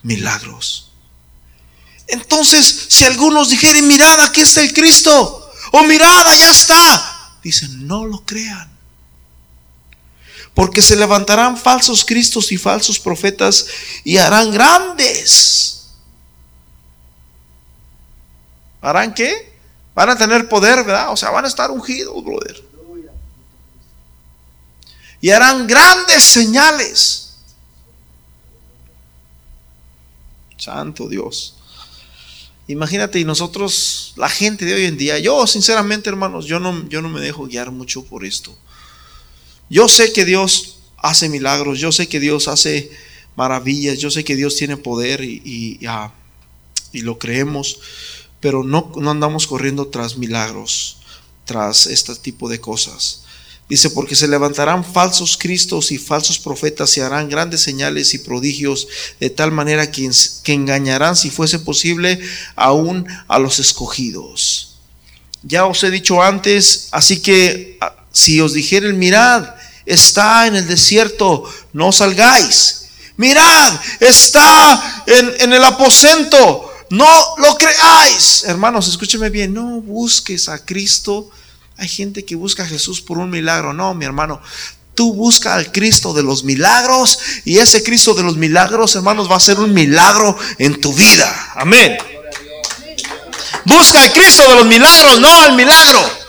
milagros. 0.01 0.91
Entonces, 2.07 2.85
si 2.89 3.03
algunos 3.03 3.49
dijeren, 3.49 3.87
mirad, 3.87 4.21
aquí 4.21 4.41
está 4.41 4.61
el 4.61 4.73
Cristo, 4.73 5.51
o 5.73 5.83
mirad, 5.83 6.27
allá 6.27 6.49
está, 6.49 7.37
dicen, 7.43 7.85
no 7.85 8.05
lo 8.05 8.23
crean. 8.25 8.74
Porque 10.55 10.81
se 10.81 10.95
levantarán 10.95 11.57
falsos 11.57 12.03
cristos 12.03 12.51
y 12.51 12.57
falsos 12.57 12.99
profetas 12.99 13.67
y 14.03 14.17
harán 14.17 14.51
grandes. 14.51 15.89
¿Harán 18.81 19.13
qué? 19.13 19.53
Van 19.93 20.09
a 20.09 20.17
tener 20.17 20.47
poder, 20.49 20.83
¿verdad? 20.83 21.11
O 21.11 21.17
sea, 21.17 21.29
van 21.29 21.45
a 21.45 21.47
estar 21.47 21.69
ungidos, 21.69 22.23
brother. 22.23 22.63
Y 25.21 25.29
harán 25.29 25.67
grandes 25.67 26.23
señales. 26.23 27.33
Santo 30.57 31.07
Dios. 31.07 31.55
Imagínate, 32.67 33.19
y 33.19 33.25
nosotros, 33.25 34.13
la 34.15 34.29
gente 34.29 34.65
de 34.65 34.73
hoy 34.73 34.85
en 34.85 34.97
día, 34.97 35.19
yo 35.19 35.45
sinceramente, 35.45 36.09
hermanos, 36.09 36.45
yo 36.45 36.59
no, 36.59 36.87
yo 36.89 37.01
no 37.01 37.09
me 37.09 37.21
dejo 37.21 37.45
guiar 37.45 37.71
mucho 37.71 38.03
por 38.03 38.25
esto. 38.25 38.57
Yo 39.69 39.87
sé 39.87 40.13
que 40.13 40.25
Dios 40.25 40.77
hace 40.97 41.29
milagros, 41.29 41.79
yo 41.79 41.91
sé 41.91 42.07
que 42.07 42.19
Dios 42.19 42.47
hace 42.47 42.91
maravillas, 43.35 43.99
yo 43.99 44.11
sé 44.11 44.23
que 44.23 44.35
Dios 44.35 44.55
tiene 44.55 44.77
poder 44.77 45.23
y, 45.23 45.41
y, 45.43 47.01
lo 47.01 47.19
creemos, 47.19 47.79
pero 48.39 48.63
no, 48.63 48.91
no 48.95 49.11
andamos 49.11 49.47
corriendo 49.47 49.87
tras 49.87 50.17
milagros, 50.17 50.97
tras 51.43 51.87
este 51.87 52.15
tipo 52.15 52.47
de 52.47 52.61
cosas. 52.61 53.21
Dice, 53.67 53.89
porque 53.89 54.15
se 54.15 54.27
levantarán 54.27 54.85
falsos 54.85 55.37
cristos 55.37 55.91
y 55.91 55.97
falsos 55.97 56.37
profetas 56.37 56.95
y 56.97 57.01
harán 57.01 57.29
grandes 57.29 57.61
señales 57.61 58.13
y 58.13 58.19
prodigios 58.19 58.87
de 59.19 59.31
tal 59.31 59.51
manera 59.51 59.91
que, 59.91 60.09
que 60.43 60.53
engañarán, 60.53 61.15
si 61.15 61.31
fuese 61.31 61.57
posible, 61.59 62.19
aún 62.55 63.07
a 63.27 63.39
los 63.39 63.59
escogidos. 63.59 64.77
Ya 65.41 65.65
os 65.65 65.83
he 65.83 65.89
dicho 65.89 66.21
antes, 66.21 66.89
así 66.91 67.21
que 67.21 67.79
si 68.15 68.39
os 68.39 68.53
dijeren, 68.53 68.97
mirad, 68.97 69.45
está 69.85 70.47
en 70.47 70.55
el 70.55 70.65
desierto, 70.65 71.43
no 71.73 71.91
salgáis. 71.91 72.85
Mirad, 73.17 73.73
está 73.99 75.03
en, 75.05 75.51
el 75.51 75.63
aposento, 75.63 76.71
no 76.91 77.07
lo 77.37 77.57
creáis. 77.57 78.45
Hermanos, 78.45 78.87
escúcheme 78.87 79.29
bien, 79.29 79.53
no 79.53 79.81
busques 79.81 80.47
a 80.47 80.63
Cristo. 80.63 81.29
Hay 81.75 81.89
gente 81.89 82.23
que 82.23 82.35
busca 82.37 82.63
a 82.63 82.67
Jesús 82.67 83.01
por 83.01 83.17
un 83.17 83.29
milagro. 83.29 83.73
No, 83.73 83.93
mi 83.93 84.05
hermano, 84.05 84.41
tú 84.93 85.13
busca 85.13 85.53
al 85.53 85.73
Cristo 85.73 86.13
de 86.13 86.23
los 86.23 86.45
milagros 86.45 87.19
y 87.43 87.57
ese 87.57 87.83
Cristo 87.83 88.13
de 88.13 88.23
los 88.23 88.37
milagros, 88.37 88.95
hermanos, 88.95 89.29
va 89.29 89.35
a 89.35 89.41
ser 89.41 89.59
un 89.59 89.73
milagro 89.73 90.37
en 90.57 90.79
tu 90.79 90.93
vida. 90.93 91.51
Amén. 91.55 91.97
Busca 93.65 94.01
al 94.01 94.13
Cristo 94.13 94.47
de 94.47 94.55
los 94.55 94.65
milagros, 94.65 95.19
no 95.19 95.41
al 95.41 95.53
milagro. 95.57 96.24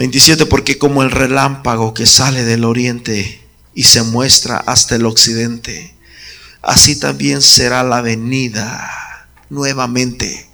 27, 0.00 0.46
porque 0.46 0.78
como 0.78 1.02
el 1.02 1.10
relámpago 1.10 1.92
que 1.92 2.06
sale 2.06 2.42
del 2.42 2.64
oriente 2.64 3.46
y 3.74 3.82
se 3.82 4.02
muestra 4.02 4.56
hasta 4.56 4.96
el 4.96 5.04
occidente, 5.04 5.94
así 6.62 6.98
también 6.98 7.42
será 7.42 7.82
la 7.82 8.00
venida, 8.00 9.28
nuevamente, 9.50 10.48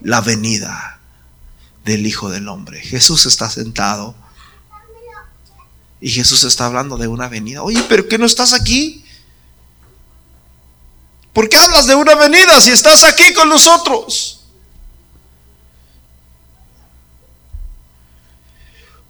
la 0.00 0.20
venida 0.20 1.00
del 1.84 2.06
Hijo 2.06 2.30
del 2.30 2.46
Hombre. 2.46 2.80
Jesús 2.80 3.26
está 3.26 3.50
sentado 3.50 4.14
y 6.00 6.08
Jesús 6.10 6.44
está 6.44 6.66
hablando 6.66 6.96
de 6.96 7.08
una 7.08 7.26
venida. 7.26 7.64
Oye, 7.64 7.82
pero 7.88 8.06
¿qué 8.06 8.18
no 8.18 8.26
estás 8.26 8.52
aquí? 8.52 9.04
¿Por 11.32 11.48
qué 11.48 11.56
hablas 11.56 11.88
de 11.88 11.96
una 11.96 12.14
venida 12.14 12.60
si 12.60 12.70
estás 12.70 13.02
aquí 13.02 13.34
con 13.34 13.48
nosotros? 13.48 14.37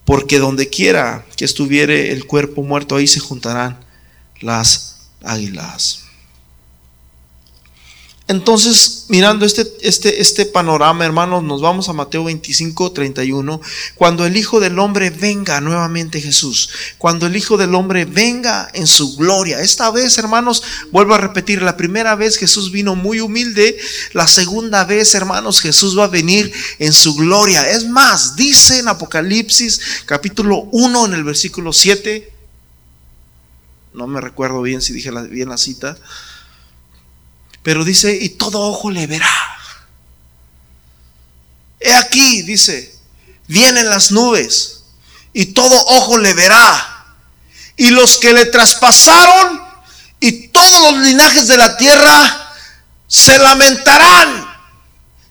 Porque 0.09 0.39
donde 0.39 0.71
quiera 0.71 1.27
que 1.37 1.45
estuviere 1.45 2.13
el 2.13 2.25
cuerpo 2.25 2.63
muerto, 2.63 2.97
ahí 2.97 3.07
se 3.07 3.21
juntarán 3.21 3.79
las 4.41 5.11
águilas. 5.23 6.08
Entonces, 8.31 9.07
mirando 9.09 9.47
este, 9.47 9.67
este, 9.81 10.21
este 10.21 10.45
panorama, 10.45 11.03
hermanos, 11.07 11.43
nos 11.43 11.63
vamos 11.63 11.89
a 11.89 11.95
Mateo 11.95 12.25
25, 12.25 12.93
31. 12.93 13.59
Cuando 13.95 14.27
el 14.27 14.37
Hijo 14.37 14.61
del 14.61 14.79
Hombre 14.79 15.09
venga 15.09 15.63
nuevamente 15.63 16.21
Jesús, 16.21 16.69
cuando 16.99 17.27
el 17.27 17.37
Hijo 17.37 17.57
del 17.57 17.75
Hombre 17.75 18.05
venga 18.05 18.69
en 18.75 18.87
su 18.87 19.17
gloria. 19.17 19.63
Esta 19.63 19.91
vez, 19.91 20.19
hermanos, 20.19 20.63
vuelvo 20.93 21.15
a 21.15 21.19
repetir, 21.19 21.63
la 21.63 21.79
primera 21.79 22.17
vez 22.17 22.37
Jesús 22.37 22.71
vino 22.71 22.95
muy 22.95 23.21
humilde, 23.21 23.79
la 24.13 24.27
segunda 24.27 24.85
vez, 24.85 25.15
hermanos, 25.15 25.63
Jesús 25.63 25.99
va 25.99 26.05
a 26.05 26.09
venir 26.09 26.53
en 26.79 26.93
su 26.93 27.15
gloria. 27.15 27.71
Es 27.71 27.89
más, 27.89 28.37
dice 28.37 28.81
en 28.81 28.89
Apocalipsis 28.89 29.81
capítulo 30.05 30.69
1 30.73 31.07
en 31.07 31.15
el 31.15 31.25
versículo 31.25 31.73
7, 31.73 32.31
no 33.95 34.07
me 34.07 34.21
recuerdo 34.21 34.61
bien 34.61 34.83
si 34.83 34.93
dije 34.93 35.11
bien 35.31 35.49
la 35.49 35.57
cita 35.57 35.97
pero 37.69 37.85
dice, 37.85 38.17
y 38.19 38.31
todo 38.31 38.63
ojo 38.63 38.91
le 38.91 39.07
verá. 39.07 39.31
He 41.79 41.93
aquí, 41.93 42.41
dice, 42.41 42.97
vienen 43.47 43.91
las 43.91 44.11
nubes 44.11 44.85
y 45.35 45.45
todo 45.53 45.77
ojo 45.77 46.17
le 46.17 46.33
verá. 46.33 47.05
Y 47.77 47.91
los 47.91 48.17
que 48.17 48.33
le 48.33 48.47
traspasaron 48.47 49.61
y 50.19 50.49
todos 50.49 50.95
los 50.95 51.03
linajes 51.03 51.47
de 51.47 51.59
la 51.59 51.77
tierra 51.77 52.55
se 53.07 53.37
lamentarán 53.37 54.49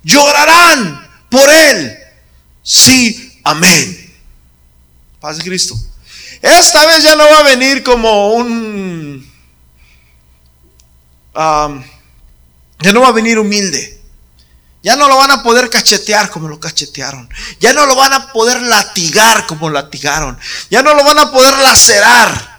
llorarán 0.03 1.09
por 1.31 1.49
él. 1.49 1.97
Sí, 2.61 3.39
amén. 3.43 4.15
Paz 5.19 5.37
de 5.37 5.43
Cristo. 5.43 5.75
Esta 6.39 6.85
vez 6.85 7.01
ya 7.01 7.15
no 7.15 7.23
va 7.23 7.39
a 7.39 7.43
venir 7.55 7.81
como 7.81 8.33
un... 8.33 9.27
ya 12.79 12.91
no 12.91 13.01
va 13.01 13.09
a 13.09 13.11
venir 13.13 13.39
humilde. 13.39 13.97
Ya 14.83 14.95
no 14.95 15.07
lo 15.07 15.17
van 15.17 15.31
a 15.31 15.43
poder 15.43 15.69
cachetear 15.69 16.29
como 16.29 16.47
lo 16.47 16.59
cachetearon. 16.59 17.29
Ya 17.59 17.73
no 17.73 17.85
lo 17.85 17.95
van 17.95 18.13
a 18.13 18.31
poder 18.31 18.61
latigar 18.61 19.45
como 19.47 19.69
latigaron. 19.69 20.39
Ya 20.69 20.81
no 20.81 20.93
lo 20.93 21.03
van 21.03 21.17
a 21.17 21.31
poder 21.31 21.57
lacerar. 21.57 22.57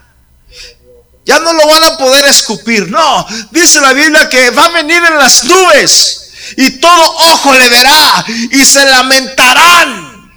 Ya 1.25 1.39
no 1.41 1.53
lo 1.53 1.67
van 1.67 1.85
a 1.85 1.99
poder 1.99 2.27
escupir. 2.27 2.91
No, 2.91 3.27
dice 3.51 3.81
la 3.81 3.93
Biblia 3.93 4.29
que 4.29 4.51
va 4.51 4.67
a 4.67 4.71
venir 4.71 5.03
en 5.05 5.17
las 5.19 5.45
nubes 5.45 6.33
y 6.57 6.71
todo 6.73 7.17
ojo 7.33 7.55
le 7.55 7.69
verá 7.69 8.25
y 8.51 8.65
se 8.65 8.85
lamentarán 8.85 10.33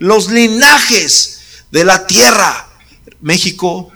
los 0.00 0.28
linajes 0.28 1.40
de 1.70 1.84
la 1.84 2.06
tierra. 2.06 2.68
México 3.20 3.91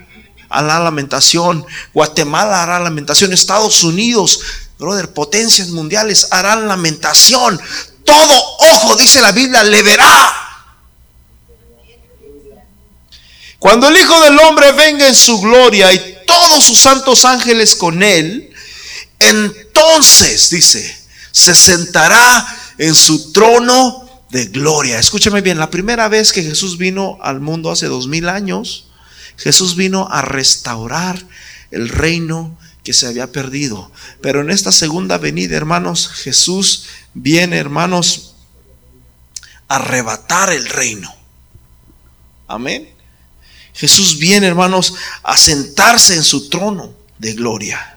hará 0.48 0.78
lamentación, 0.80 1.64
Guatemala 1.92 2.62
hará 2.62 2.78
lamentación, 2.80 3.32
Estados 3.32 3.82
Unidos 3.84 4.40
Brother, 4.78 5.12
potencias 5.12 5.68
mundiales 5.68 6.28
harán 6.30 6.68
lamentación. 6.68 7.60
Todo 8.04 8.56
ojo, 8.58 8.96
dice 8.96 9.20
la 9.20 9.32
Biblia, 9.32 9.64
le 9.64 9.82
verá. 9.82 10.34
Cuando 13.58 13.88
el 13.88 13.96
Hijo 13.96 14.20
del 14.20 14.38
Hombre 14.40 14.72
venga 14.72 15.08
en 15.08 15.14
su 15.14 15.40
gloria 15.40 15.92
y 15.92 16.18
todos 16.26 16.62
sus 16.62 16.78
santos 16.78 17.24
ángeles 17.24 17.74
con 17.74 18.02
él, 18.02 18.52
entonces, 19.18 20.50
dice, 20.50 20.94
se 21.32 21.54
sentará 21.54 22.46
en 22.76 22.94
su 22.94 23.32
trono 23.32 24.06
de 24.28 24.44
gloria. 24.46 24.98
Escúchame 24.98 25.40
bien, 25.40 25.58
la 25.58 25.70
primera 25.70 26.08
vez 26.08 26.32
que 26.32 26.42
Jesús 26.42 26.76
vino 26.76 27.16
al 27.22 27.40
mundo 27.40 27.70
hace 27.70 27.86
dos 27.86 28.08
mil 28.08 28.28
años, 28.28 28.85
Jesús 29.36 29.76
vino 29.76 30.08
a 30.10 30.22
restaurar 30.22 31.22
el 31.70 31.88
reino 31.88 32.56
que 32.82 32.92
se 32.92 33.06
había 33.06 33.32
perdido. 33.32 33.90
Pero 34.20 34.40
en 34.40 34.50
esta 34.50 34.72
segunda 34.72 35.18
venida, 35.18 35.56
hermanos, 35.56 36.08
Jesús 36.08 36.84
viene, 37.14 37.58
hermanos, 37.58 38.34
a 39.68 39.76
arrebatar 39.76 40.52
el 40.52 40.68
reino. 40.68 41.12
Amén. 42.46 42.88
Jesús 43.74 44.18
viene, 44.18 44.46
hermanos, 44.46 44.94
a 45.22 45.36
sentarse 45.36 46.14
en 46.14 46.24
su 46.24 46.48
trono 46.48 46.94
de 47.18 47.34
gloria. 47.34 47.96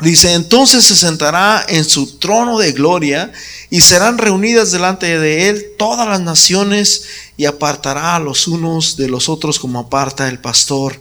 Dice, 0.00 0.34
entonces 0.34 0.84
se 0.84 0.94
sentará 0.94 1.64
en 1.68 1.84
su 1.84 2.18
trono 2.18 2.58
de 2.58 2.72
gloria 2.72 3.32
y 3.70 3.80
serán 3.80 4.18
reunidas 4.18 4.70
delante 4.70 5.18
de 5.18 5.48
él 5.48 5.64
todas 5.78 6.06
las 6.06 6.20
naciones 6.20 7.04
y 7.36 7.44
apartará 7.44 8.16
a 8.16 8.20
los 8.20 8.48
unos 8.48 8.96
de 8.96 9.08
los 9.08 9.28
otros 9.28 9.58
como 9.58 9.78
aparta 9.78 10.28
el 10.28 10.38
pastor 10.38 11.00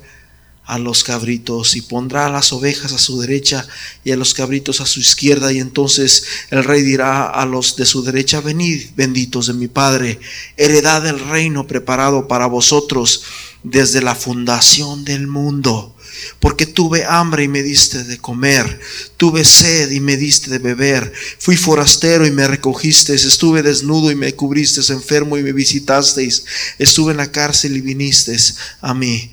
a 0.66 0.80
los 0.80 1.04
cabritos 1.04 1.76
y 1.76 1.82
pondrá 1.82 2.26
a 2.26 2.30
las 2.30 2.52
ovejas 2.52 2.92
a 2.92 2.98
su 2.98 3.22
derecha 3.22 3.68
y 4.04 4.12
a 4.12 4.16
los 4.16 4.34
cabritos 4.34 4.82
a 4.82 4.88
su 4.88 5.00
izquierda 5.00 5.54
y 5.54 5.60
entonces 5.60 6.24
el 6.50 6.64
rey 6.64 6.82
dirá 6.82 7.28
a 7.28 7.46
los 7.46 7.76
de 7.76 7.86
su 7.86 8.04
derecha 8.04 8.42
venid 8.42 8.90
benditos 8.96 9.48
de 9.48 9.54
mi 9.54 9.68
padre 9.68 10.20
heredad 10.58 11.04
del 11.04 11.20
reino 11.20 11.68
preparado 11.68 12.28
para 12.28 12.48
vosotros 12.48 13.24
desde 13.64 14.02
la 14.02 14.16
fundación 14.16 15.06
del 15.06 15.28
mundo 15.28 15.95
porque 16.40 16.66
tuve 16.66 17.06
hambre 17.06 17.44
y 17.44 17.48
me 17.48 17.64
diste 17.64 18.04
de 18.04 18.18
comer, 18.18 18.80
tuve 19.18 19.46
sed 19.46 19.92
y 19.92 20.00
me 20.00 20.18
diste 20.18 20.50
de 20.50 20.60
beber, 20.60 21.14
fui 21.40 21.56
forastero 21.56 22.26
y 22.26 22.32
me 22.32 22.48
recogisteis, 22.48 23.26
estuve 23.26 23.64
desnudo 23.64 24.12
y 24.12 24.16
me 24.16 24.34
cubristeis, 24.34 24.90
enfermo 24.90 25.38
y 25.38 25.44
me 25.44 25.54
visitasteis, 25.54 26.46
estuve 26.78 27.12
en 27.12 27.18
la 27.18 27.32
cárcel 27.32 27.78
y 27.78 27.82
vinisteis 27.82 28.56
a 28.82 28.94
mí. 28.94 29.32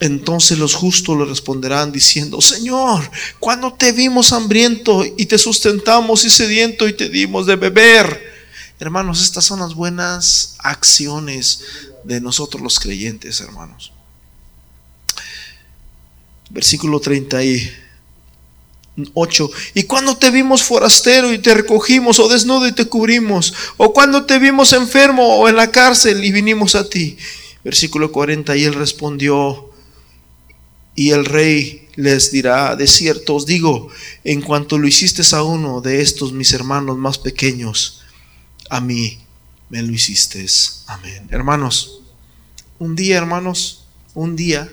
Entonces 0.00 0.58
los 0.58 0.74
justos 0.74 1.16
le 1.16 1.24
responderán 1.24 1.90
diciendo, 1.90 2.40
Señor, 2.42 3.10
cuando 3.40 3.72
te 3.72 3.92
vimos 3.92 4.34
hambriento 4.34 5.02
y 5.16 5.26
te 5.26 5.38
sustentamos 5.38 6.24
y 6.24 6.30
sediento 6.30 6.86
y 6.86 6.92
te 6.92 7.08
dimos 7.08 7.46
de 7.46 7.56
beber. 7.56 8.34
Hermanos, 8.78 9.22
estas 9.22 9.46
son 9.46 9.60
las 9.60 9.74
buenas 9.74 10.56
acciones 10.58 11.60
de 12.02 12.20
nosotros 12.20 12.62
los 12.62 12.78
creyentes, 12.78 13.40
hermanos. 13.40 13.93
Versículo 16.50 17.00
38. 17.00 19.50
Y 19.74 19.82
cuando 19.84 20.16
te 20.16 20.30
vimos 20.30 20.62
forastero 20.62 21.32
y 21.32 21.38
te 21.38 21.54
recogimos, 21.54 22.18
o 22.18 22.28
desnudo 22.28 22.68
y 22.68 22.72
te 22.72 22.86
cubrimos, 22.86 23.54
o 23.76 23.92
cuando 23.92 24.24
te 24.24 24.38
vimos 24.38 24.72
enfermo 24.72 25.36
o 25.36 25.48
en 25.48 25.56
la 25.56 25.70
cárcel 25.70 26.24
y 26.24 26.32
vinimos 26.32 26.74
a 26.74 26.88
ti. 26.88 27.16
Versículo 27.64 28.12
40. 28.12 28.56
Y 28.56 28.64
él 28.64 28.74
respondió, 28.74 29.70
y 30.94 31.10
el 31.10 31.24
rey 31.24 31.88
les 31.96 32.30
dirá, 32.30 32.76
de 32.76 32.86
cierto 32.86 33.34
os 33.34 33.46
digo, 33.46 33.88
en 34.24 34.42
cuanto 34.42 34.78
lo 34.78 34.86
hiciste 34.86 35.22
a 35.34 35.42
uno 35.42 35.80
de 35.80 36.00
estos 36.00 36.32
mis 36.32 36.52
hermanos 36.52 36.96
más 36.96 37.18
pequeños, 37.18 38.02
a 38.70 38.80
mí 38.80 39.18
me 39.68 39.82
lo 39.82 39.92
hiciste. 39.92 40.44
Amén. 40.86 41.28
Hermanos, 41.30 42.00
un 42.78 42.96
día, 42.96 43.16
hermanos, 43.16 43.84
un 44.14 44.36
día 44.36 44.72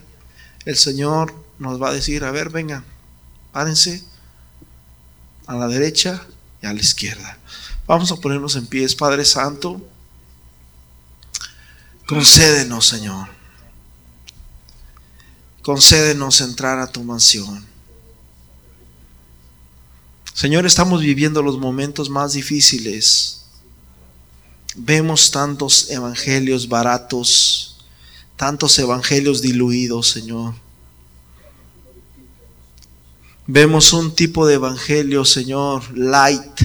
el 0.66 0.78
Señor 0.78 1.34
nos 1.62 1.82
va 1.82 1.89
a 1.89 1.93
decir, 1.93 2.24
a 2.24 2.32
ver, 2.32 2.49
vengan, 2.49 2.84
párense 3.53 4.03
a 5.47 5.55
la 5.55 5.68
derecha 5.68 6.26
y 6.62 6.66
a 6.66 6.74
la 6.74 6.82
izquierda. 6.82 7.38
Vamos 7.88 8.12
a 8.12 8.18
ponernos 8.18 8.55
en 8.55 8.68
pies, 8.68 8.95
Padre 8.95 9.24
Santo. 9.24 9.82
Concédenos, 12.05 12.86
Señor 12.86 13.41
concédenos 15.62 16.41
entrar 16.41 16.80
a 16.80 16.88
tu 16.88 17.03
mansión. 17.03 17.66
Señor, 20.34 20.66
estamos 20.66 21.01
viviendo 21.01 21.41
los 21.41 21.59
momentos 21.59 22.09
más 22.09 22.34
difíciles. 22.34 23.41
Vemos 24.76 25.30
tantos 25.30 25.89
evangelios 25.89 26.68
baratos, 26.68 27.84
tantos 28.38 28.80
evangelios 28.80 29.41
diluidos, 29.41 30.09
Señor. 30.09 30.55
Vemos 33.54 33.91
un 33.93 34.16
tipo 34.16 34.47
de 34.47 34.56
evangelio, 34.56 35.26
Señor, 35.26 35.97
light, 35.97 36.62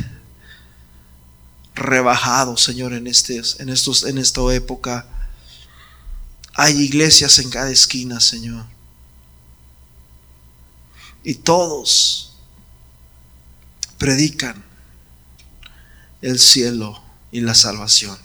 rebajado, 1.74 2.56
Señor, 2.56 2.92
en, 2.92 3.06
este, 3.06 3.42
en, 3.58 3.68
estos, 3.68 4.04
en 4.04 4.18
esta 4.18 4.40
época. 4.54 5.06
Hay 6.54 6.80
iglesias 6.80 7.38
en 7.38 7.50
cada 7.50 7.70
esquina, 7.70 8.20
Señor 8.20 8.64
y 11.26 11.34
todos 11.34 12.34
predican 13.98 14.64
el 16.22 16.38
cielo 16.38 17.02
y 17.32 17.40
la 17.40 17.56
salvación. 17.56 18.16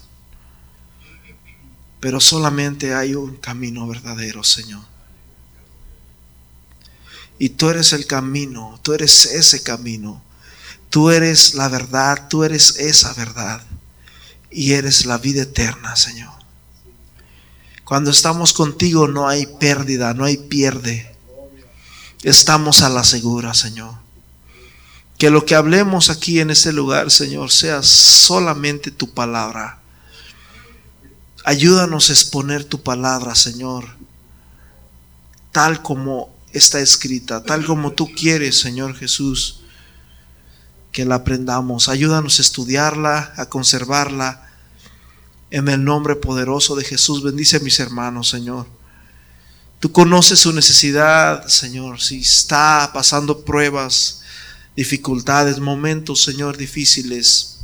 Pero 1.99 2.19
solamente 2.19 2.93
hay 2.93 3.15
un 3.15 3.37
camino 3.37 3.87
verdadero, 3.87 4.43
Señor. 4.43 4.83
Y 7.41 7.49
tú 7.49 7.71
eres 7.71 7.91
el 7.93 8.05
camino, 8.05 8.79
tú 8.83 8.93
eres 8.93 9.25
ese 9.25 9.63
camino. 9.63 10.21
Tú 10.91 11.09
eres 11.09 11.55
la 11.55 11.69
verdad, 11.69 12.27
tú 12.29 12.43
eres 12.43 12.75
esa 12.77 13.15
verdad. 13.15 13.63
Y 14.51 14.73
eres 14.73 15.07
la 15.07 15.17
vida 15.17 15.41
eterna, 15.41 15.95
Señor. 15.95 16.31
Cuando 17.83 18.11
estamos 18.11 18.53
contigo 18.53 19.07
no 19.07 19.27
hay 19.27 19.47
pérdida, 19.47 20.13
no 20.13 20.25
hay 20.25 20.37
pierde 20.37 21.11
estamos 22.23 22.83
a 22.83 22.89
la 22.89 23.03
segura, 23.03 23.55
Señor. 23.55 23.95
Que 25.17 25.29
lo 25.29 25.45
que 25.45 25.55
hablemos 25.55 26.11
aquí 26.11 26.39
en 26.39 26.51
este 26.51 26.71
lugar, 26.71 27.11
Señor, 27.11 27.51
sea 27.51 27.81
solamente 27.81 28.91
tu 28.91 29.09
palabra. 29.09 29.79
Ayúdanos 31.43 32.09
a 32.09 32.13
exponer 32.13 32.63
tu 32.63 32.81
palabra, 32.81 33.33
Señor, 33.33 33.85
tal 35.51 35.81
como 35.81 36.30
está 36.53 36.79
escrita, 36.79 37.43
tal 37.43 37.65
como 37.65 37.91
tú 37.91 38.11
quieres, 38.13 38.59
Señor 38.59 38.95
Jesús, 38.95 39.61
que 40.91 41.05
la 41.05 41.15
aprendamos. 41.15 41.89
Ayúdanos 41.89 42.39
a 42.39 42.41
estudiarla, 42.41 43.33
a 43.37 43.47
conservarla. 43.47 44.49
En 45.49 45.67
el 45.67 45.83
nombre 45.83 46.15
poderoso 46.15 46.75
de 46.75 46.83
Jesús, 46.83 47.23
bendice 47.23 47.57
a 47.57 47.59
mis 47.61 47.79
hermanos, 47.79 48.29
Señor. 48.29 48.67
Tú 49.79 49.91
conoces 49.91 50.39
su 50.39 50.53
necesidad, 50.53 51.47
Señor, 51.47 52.01
si 52.01 52.21
está 52.21 52.91
pasando 52.93 53.43
pruebas, 53.43 54.21
dificultades, 54.75 55.59
momentos, 55.59 56.23
Señor, 56.23 56.55
difíciles. 56.55 57.57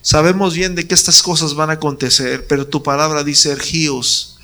Sabemos 0.00 0.54
bien 0.54 0.74
de 0.74 0.86
que 0.86 0.94
estas 0.94 1.22
cosas 1.22 1.54
van 1.54 1.70
a 1.70 1.74
acontecer, 1.74 2.46
pero 2.46 2.66
tu 2.66 2.82
palabra 2.82 3.24
dice, 3.24 3.50
ergíos 3.50 4.38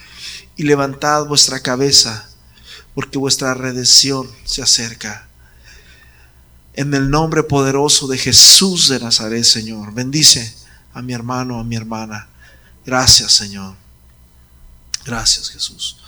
y 0.56 0.64
levantad 0.64 1.26
vuestra 1.26 1.60
cabeza, 1.60 2.28
porque 2.94 3.18
vuestra 3.18 3.54
redención 3.54 4.30
se 4.44 4.62
acerca. 4.62 5.28
En 6.74 6.92
el 6.94 7.10
nombre 7.10 7.42
poderoso 7.42 8.06
de 8.06 8.18
Jesús 8.18 8.88
de 8.88 8.98
Nazaret, 9.00 9.44
Señor. 9.44 9.92
Bendice 9.92 10.54
a 10.92 11.02
mi 11.02 11.12
hermano, 11.12 11.58
a 11.58 11.64
mi 11.64 11.76
hermana. 11.76 12.28
Gracias, 12.84 13.32
Señor. 13.32 13.74
Gracias, 15.04 15.50
Jesús. 15.50 15.98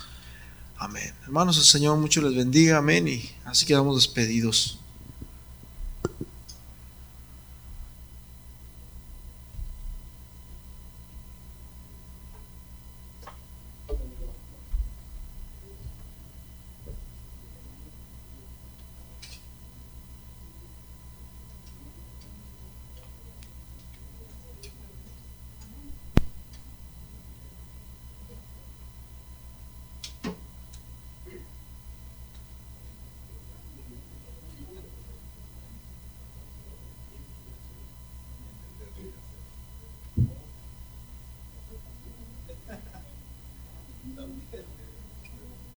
Amén. 0.77 1.13
Hermanos, 1.23 1.57
el 1.57 1.63
Señor 1.63 1.97
mucho 1.97 2.21
les 2.21 2.35
bendiga. 2.35 2.77
Amén. 2.77 3.07
Y 3.07 3.31
así 3.45 3.65
quedamos 3.65 3.95
despedidos. 3.95 4.79